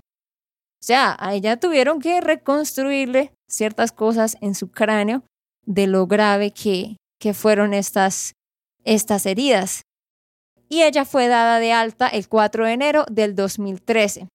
O 0.81 0.85
sea, 0.85 1.17
a 1.19 1.35
ella 1.35 1.59
tuvieron 1.59 2.01
que 2.01 2.21
reconstruirle 2.21 3.33
ciertas 3.49 3.93
cosas 3.93 4.37
en 4.41 4.55
su 4.57 4.71
cráneo 4.71 5.23
de 5.65 5.87
lo 5.87 6.07
grave 6.07 6.53
que, 6.53 6.97
que 7.19 7.35
fueron 7.35 7.75
estas, 7.75 8.33
estas 8.85 9.27
heridas. 9.27 9.83
Y 10.69 10.83
ella 10.83 11.05
fue 11.05 11.29
dada 11.29 11.59
de 11.59 11.73
alta 11.73 12.09
el 12.09 12.29
4 12.29 12.67
de 12.67 12.73
enero 12.73 13.05
del 13.11 13.35
2013 13.35 14.29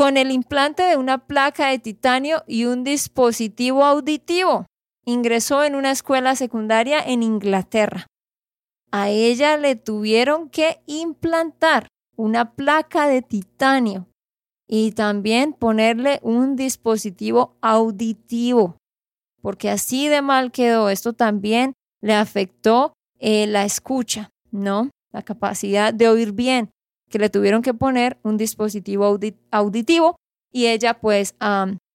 con 0.00 0.16
el 0.16 0.30
implante 0.30 0.82
de 0.82 0.96
una 0.96 1.26
placa 1.26 1.68
de 1.68 1.78
titanio 1.78 2.42
y 2.46 2.64
un 2.64 2.84
dispositivo 2.84 3.84
auditivo. 3.84 4.64
Ingresó 5.04 5.62
en 5.62 5.74
una 5.74 5.90
escuela 5.90 6.36
secundaria 6.36 7.00
en 7.00 7.22
Inglaterra. 7.22 8.06
A 8.90 9.10
ella 9.10 9.58
le 9.58 9.76
tuvieron 9.76 10.48
que 10.48 10.80
implantar 10.86 11.88
una 12.16 12.52
placa 12.54 13.08
de 13.08 13.20
titanio 13.20 14.06
y 14.66 14.92
también 14.92 15.52
ponerle 15.52 16.18
un 16.22 16.56
dispositivo 16.56 17.56
auditivo, 17.60 18.76
porque 19.40 19.70
así 19.70 20.08
de 20.08 20.22
mal 20.22 20.52
quedó. 20.52 20.90
Esto 20.90 21.12
también 21.12 21.74
le 22.02 22.14
afectó 22.14 22.92
eh, 23.18 23.46
la 23.46 23.64
escucha, 23.64 24.30
¿no? 24.50 24.90
La 25.12 25.22
capacidad 25.22 25.92
de 25.92 26.08
oír 26.08 26.32
bien 26.32 26.70
que 27.10 27.18
le 27.18 27.28
tuvieron 27.28 27.62
que 27.62 27.74
poner 27.74 28.18
un 28.22 28.36
dispositivo 28.36 29.18
auditivo 29.50 30.16
y 30.52 30.66
ella 30.66 31.00
pues 31.00 31.34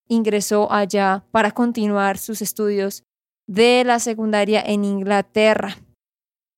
ingresó 0.07 0.71
allá 0.71 1.25
para 1.31 1.51
continuar 1.51 2.17
sus 2.17 2.41
estudios 2.41 3.03
de 3.47 3.83
la 3.85 3.99
secundaria 3.99 4.61
en 4.61 4.83
Inglaterra. 4.83 5.77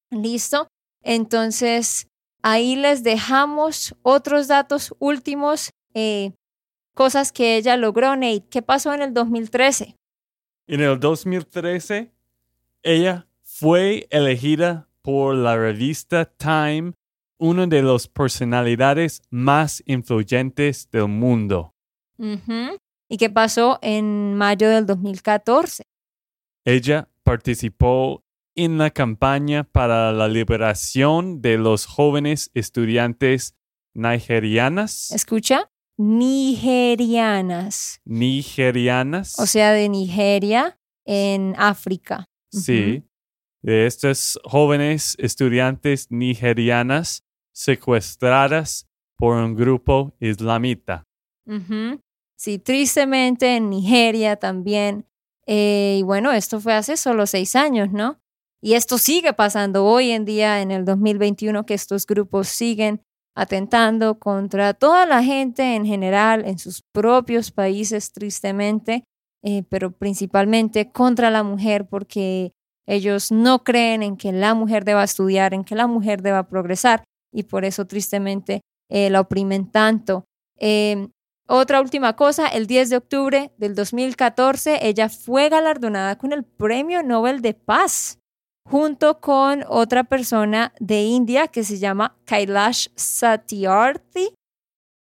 ¿Listo? 0.10 0.67
Entonces, 1.04 2.08
ahí 2.41 2.76
les 2.76 3.04
dejamos 3.04 3.95
otros 4.02 4.47
datos 4.47 4.93
últimos, 5.00 5.69
eh, 5.93 6.34
cosas 6.95 7.32
que 7.32 7.58
ella 7.58 7.78
logró, 7.78 8.15
Nate. 8.15 8.45
¿Qué 8.50 8.62
pasó 8.62 8.93
en 8.93 9.02
el 9.02 9.13
2013? 9.13 9.95
En 10.70 10.82
el 10.82 11.00
2013, 11.00 12.12
ella 12.84 13.26
fue 13.42 14.06
elegida 14.10 14.90
por 15.02 15.34
la 15.34 15.56
revista 15.56 16.26
Time 16.26 16.92
una 17.38 17.68
de 17.68 17.82
las 17.82 18.10
personalidades 18.10 19.22
más 19.30 19.82
influyentes 19.86 20.90
del 20.92 21.08
mundo. 21.08 21.74
¿Y 22.18 23.18
qué 23.18 23.30
pasó 23.30 23.80
en 23.82 24.36
mayo 24.36 24.70
del 24.70 24.86
2014? 24.86 25.84
Ella 26.66 27.08
participó 27.24 28.26
en 28.54 28.78
la 28.78 28.90
campaña 28.90 29.64
para 29.64 30.12
la 30.12 30.28
liberación 30.28 31.42
de 31.42 31.58
los 31.58 31.86
jóvenes 31.86 32.52
estudiantes 32.54 33.56
nigerianas. 33.94 35.12
Escucha, 35.12 35.72
nigerianas. 35.98 38.02
Nigerianas. 38.06 39.40
O 39.40 39.46
sea, 39.46 39.72
de 39.72 39.90
Nigeria 39.90 40.80
en 41.06 41.56
África. 41.58 42.26
Sí, 42.52 43.04
de 43.62 43.86
estas 43.86 44.40
jóvenes 44.44 45.16
estudiantes 45.20 46.12
nigerianas 46.12 47.24
secuestradas 47.54 48.88
por 49.18 49.36
un 49.36 49.56
grupo 49.56 50.16
islamita. 50.20 51.04
Sí, 52.38 52.60
tristemente 52.60 53.56
en 53.56 53.70
Nigeria 53.70 54.36
también. 54.36 55.08
Eh, 55.48 55.98
y 56.00 56.04
bueno, 56.04 56.32
esto 56.32 56.60
fue 56.60 56.74
hace 56.74 56.98
solo 56.98 57.26
seis 57.26 57.56
años, 57.56 57.92
¿no? 57.92 58.20
Y 58.62 58.74
esto 58.74 58.98
sigue 58.98 59.34
pasando 59.34 59.86
hoy 59.86 60.12
en 60.12 60.26
día, 60.26 60.62
en 60.62 60.72
el 60.72 60.86
2021, 60.86 61.66
que 61.66 61.74
estos 61.74 62.06
grupos 62.06 62.48
siguen 62.48 63.02
atentando 63.38 64.17
contra 64.17 64.73
toda 64.73 65.06
la 65.06 65.23
gente 65.23 65.76
en 65.76 65.86
general, 65.86 66.43
en 66.43 66.58
sus 66.58 66.82
propios 66.91 67.52
países, 67.52 68.12
tristemente, 68.12 69.04
eh, 69.43 69.62
pero 69.69 69.91
principalmente 69.91 70.91
contra 70.91 71.30
la 71.30 71.43
mujer, 71.43 71.88
porque 71.88 72.52
ellos 72.88 73.32
no 73.32 73.63
creen 73.63 74.02
en 74.02 74.17
que 74.17 74.32
la 74.32 74.56
mujer 74.56 74.86
deba 74.86 75.04
estudiar, 75.04 75.54
en 75.54 75.63
que 75.63 75.76
la 75.76 75.86
mujer 75.86 76.23
deba 76.23 76.50
progresar, 76.50 77.04
y 77.32 77.43
por 77.43 77.63
eso 77.63 77.86
tristemente 77.86 78.62
eh, 78.89 79.12
la 79.12 79.21
oprimen 79.21 79.69
tanto. 79.69 80.23
Em, 80.58 81.12
otra 81.47 81.80
última 81.80 82.15
cosa, 82.15 82.47
el 82.47 82.65
10 82.65 82.89
de 82.89 82.97
octubre 82.97 83.52
del 83.58 83.76
2014, 83.76 84.80
ella 84.82 85.10
fue 85.10 85.50
galardonada 85.50 86.17
con 86.17 86.34
el 86.34 86.43
Premio 86.43 87.04
Nobel 87.04 87.43
de 87.43 87.54
Paz 87.54 88.17
junto 88.70 89.20
con 89.20 89.64
otra 89.68 90.04
persona 90.04 90.74
de 90.80 91.04
India 91.04 91.48
que 91.48 91.64
se 91.64 91.80
llama 91.80 92.18
Kailash 92.26 92.88
Satyarthi, 92.96 94.34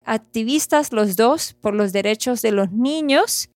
activistas 0.04 0.92
los 0.92 1.16
dos 1.16 1.54
por 1.54 1.76
los 1.76 1.94
derechos 1.94 2.42
de 2.42 2.52
los 2.52 2.72
niños. 2.72 3.50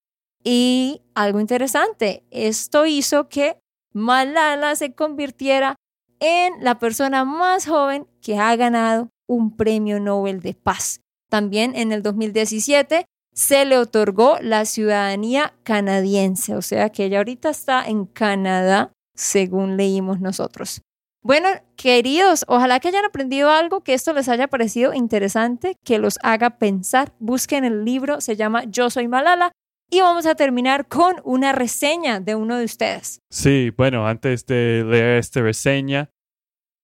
Y 0.44 1.02
algo 1.16 1.40
interesante, 1.40 2.24
esto 2.32 2.86
hizo 2.86 3.28
que 3.28 3.58
Malala 3.94 4.76
se 4.76 4.94
convirtiera 4.94 5.76
en 6.20 6.64
la 6.64 6.80
persona 6.80 7.26
más 7.26 7.68
joven 7.68 8.08
que 8.22 8.38
ha 8.38 8.56
ganado 8.56 9.10
un 9.28 9.56
premio 9.58 10.00
Nobel 10.00 10.40
de 10.42 10.54
Paz. 10.54 11.02
También 11.30 11.76
en 11.76 11.92
el 11.92 12.04
2017 12.04 13.06
se 13.34 13.66
le 13.66 13.78
otorgó 13.78 14.38
la 14.42 14.66
ciudadanía 14.66 15.54
canadiense, 15.64 16.56
o 16.56 16.62
sea 16.62 16.90
que 16.90 17.06
ella 17.06 17.18
ahorita 17.18 17.50
está 17.50 17.86
en 17.86 18.06
Canadá, 18.06 18.92
según 19.18 19.76
leímos 19.76 20.22
nosotros. 20.22 20.82
Bueno, 21.22 21.50
queridos, 21.76 22.46
ojalá 22.48 22.80
que 22.80 22.88
hayan 22.88 23.04
aprendido 23.04 23.50
algo, 23.50 23.84
que 23.84 23.94
esto 23.94 24.14
les 24.14 24.30
haya 24.30 24.48
parecido 24.48 24.94
interesante, 24.94 25.76
que 25.84 26.00
los 26.00 26.20
haga 26.24 26.58
pensar. 26.58 27.14
Busquen 27.20 27.66
el 27.66 27.84
libro, 27.84 28.22
se 28.22 28.38
llama 28.38 28.64
Yo 28.64 28.90
Soy 28.90 29.10
Malala. 29.10 29.52
Y 29.90 30.00
vamos 30.02 30.26
a 30.26 30.36
terminar 30.36 30.88
con 30.88 31.16
una 31.24 31.52
reseña 31.52 32.20
de 32.20 32.36
uno 32.36 32.58
de 32.58 32.66
ustedes. 32.66 33.20
Sí, 33.30 33.74
bueno, 33.76 34.08
antes 34.08 34.46
de 34.46 34.86
leer 34.86 35.18
esta 35.18 35.42
reseña, 35.42 36.10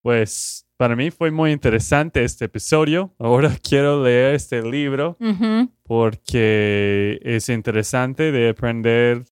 pues 0.02 0.66
para 0.78 0.96
mí 0.96 1.12
fue 1.12 1.32
muy 1.32 1.52
interesante 1.52 2.24
este 2.24 2.46
episodio. 2.46 3.14
Ahora 3.20 3.56
quiero 3.64 4.04
leer 4.04 4.36
este 4.36 4.62
libro 4.62 5.18
porque 5.84 7.20
es 7.24 7.48
interesante 7.50 8.32
de 8.32 8.50
aprender 8.50 9.24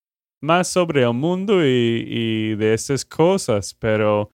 más 0.42 0.68
sobre 0.68 1.04
el 1.04 1.14
mundo 1.14 1.66
y, 1.66 2.56
de 2.56 2.74
esas 2.74 3.06
cosas. 3.06 3.74
Pero 3.74 4.32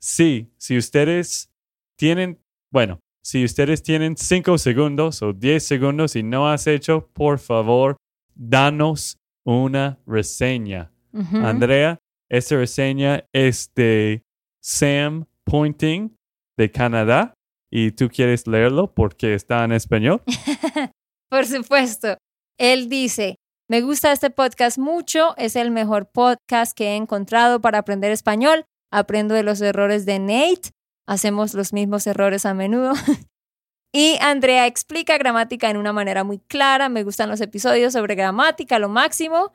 sí, 0.00 0.52
si 0.58 0.76
ustedes 0.76 1.50
tienen, 1.98 2.38
bueno, 2.70 3.00
si 3.22 3.44
ustedes 3.44 3.82
tienen 3.82 4.16
cinco 4.16 4.58
segundos 4.58 5.22
o 5.22 5.32
diez 5.32 5.64
segundos 5.64 6.14
y 6.16 6.22
no 6.22 6.48
has 6.48 6.66
hecho, 6.66 7.08
por 7.12 7.38
favor, 7.38 7.96
danos 8.34 9.18
una 9.44 9.98
reseña. 10.06 10.92
Andrea, 11.32 11.98
esta 12.28 12.56
reseña 12.56 13.24
es 13.32 13.72
de 13.74 14.22
Sam 14.60 15.24
Pointing 15.44 16.14
de 16.58 16.70
Canadá 16.70 17.34
y 17.70 17.92
tú 17.92 18.08
quieres 18.08 18.46
leerlo 18.46 18.92
porque 18.92 19.34
está 19.34 19.64
en 19.64 19.72
español. 19.72 20.22
Por 21.30 21.46
supuesto. 21.46 22.16
Él 22.58 22.88
dice, 22.88 23.36
me 23.68 23.80
gusta 23.80 24.12
este 24.12 24.30
podcast 24.30 24.78
mucho, 24.78 25.36
es 25.36 25.56
el 25.56 25.72
mejor 25.72 26.08
podcast 26.08 26.76
que 26.76 26.90
he 26.90 26.94
encontrado 26.94 27.60
para 27.60 27.78
aprender 27.78 28.12
español. 28.12 28.64
Aprendo 28.92 29.34
de 29.34 29.42
los 29.42 29.60
errores 29.60 30.06
de 30.06 30.20
Nate, 30.20 30.70
hacemos 31.06 31.52
los 31.52 31.72
mismos 31.72 32.06
errores 32.06 32.46
a 32.46 32.54
menudo. 32.54 32.92
y 33.92 34.16
Andrea 34.20 34.68
explica 34.68 35.18
gramática 35.18 35.68
en 35.68 35.78
una 35.78 35.92
manera 35.92 36.22
muy 36.22 36.38
clara, 36.38 36.88
me 36.88 37.02
gustan 37.02 37.28
los 37.28 37.40
episodios 37.40 37.92
sobre 37.92 38.14
gramática, 38.14 38.78
lo 38.78 38.88
máximo. 38.88 39.52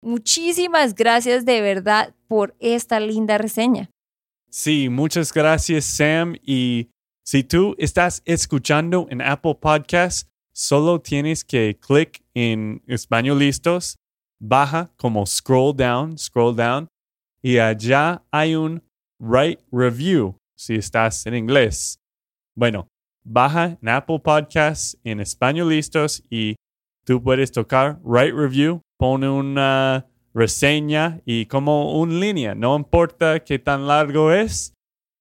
Muchísimas 0.00 0.94
gracias 0.94 1.44
de 1.44 1.60
verdad 1.60 2.14
por 2.28 2.54
esta 2.60 3.00
linda 3.00 3.36
reseña. 3.36 3.90
Sí, 4.48 4.88
muchas 4.88 5.32
gracias 5.32 5.84
Sam. 5.84 6.36
Y 6.40 6.90
si 7.24 7.42
tú 7.42 7.74
estás 7.78 8.22
escuchando 8.24 9.08
en 9.10 9.20
Apple 9.20 9.56
Podcasts, 9.60 10.30
solo 10.60 11.00
tienes 11.00 11.42
que 11.42 11.78
clic 11.80 12.22
en 12.34 12.82
Español 12.86 13.38
Listos, 13.38 13.96
baja 14.38 14.90
como 14.96 15.24
scroll 15.24 15.74
down, 15.74 16.18
scroll 16.18 16.54
down, 16.54 16.86
y 17.42 17.56
allá 17.56 18.22
hay 18.30 18.54
un 18.54 18.82
write 19.18 19.64
review 19.72 20.36
si 20.58 20.74
estás 20.74 21.24
en 21.24 21.34
inglés. 21.34 21.98
Bueno, 22.54 22.88
baja 23.24 23.78
en 23.80 23.88
Apple 23.88 24.20
Podcasts 24.20 24.98
en 25.02 25.20
Español 25.20 25.70
Listos 25.70 26.22
y 26.28 26.56
tú 27.06 27.22
puedes 27.22 27.50
tocar 27.52 27.98
write 28.02 28.34
review, 28.34 28.82
pone 28.98 29.30
una 29.30 30.06
reseña 30.34 31.22
y 31.24 31.46
como 31.46 31.98
un 31.98 32.20
línea. 32.20 32.54
No 32.54 32.76
importa 32.76 33.40
qué 33.40 33.58
tan 33.58 33.86
largo 33.86 34.30
es, 34.30 34.74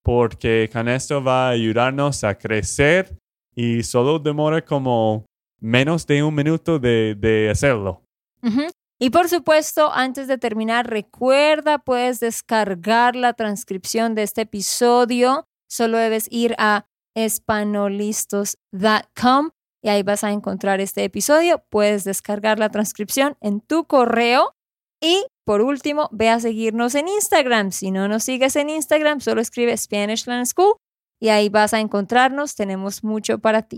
porque 0.03 0.69
con 0.73 0.89
esto 0.89 1.23
va 1.23 1.47
a 1.47 1.51
ayudarnos 1.51 2.25
a 2.25 2.37
crecer 2.37 3.17
y 3.55 3.83
solo 3.83 4.19
demora 4.19 4.63
como 4.63 5.28
menos 5.59 6.07
de 6.07 6.23
un 6.23 6.33
minuto 6.35 6.79
de, 6.79 7.49
hacerlo. 7.51 8.03
Y 8.99 9.09
por 9.11 9.29
supuesto, 9.29 9.93
antes 9.93 10.27
de 10.27 10.37
terminar, 10.37 10.89
recuerda, 10.89 11.79
puedes 11.79 12.19
descargar 12.19 13.15
la 13.15 13.31
transcripción 13.33 14.15
de 14.15 14.23
este 14.23 14.41
episodio. 14.41 15.45
Solo 15.69 15.97
debes 15.97 16.27
ir 16.31 16.55
a 16.57 16.85
espanolistos.com 17.15 19.51
y 19.81 19.89
ahí 19.89 20.03
vas 20.03 20.23
a 20.23 20.31
encontrar 20.31 20.79
este 20.81 21.03
episodio. 21.03 21.63
Puedes 21.69 22.03
descargar 22.03 22.59
la 22.59 22.69
transcripción 22.69 23.37
en 23.41 23.61
tu 23.61 23.85
correo 23.85 24.53
y 25.01 25.25
por 25.49 25.61
último, 25.61 26.09
ve 26.11 26.29
a 26.29 26.39
seguirnos 26.39 26.93
en 26.93 27.07
Instagram. 27.07 27.71
Si 27.71 27.89
no 27.89 28.07
nos 28.07 28.23
sigues 28.23 28.55
en 28.55 28.69
Instagram, 28.69 29.19
solo 29.19 29.41
escribe 29.41 29.75
Spanish 29.75 30.27
Land 30.27 30.45
School 30.45 30.75
y 31.19 31.29
ahí 31.29 31.49
vas 31.49 31.73
a 31.73 31.79
encontrarnos. 31.79 32.53
Tenemos 32.53 33.03
mucho 33.03 33.39
para 33.39 33.63
ti. 33.63 33.77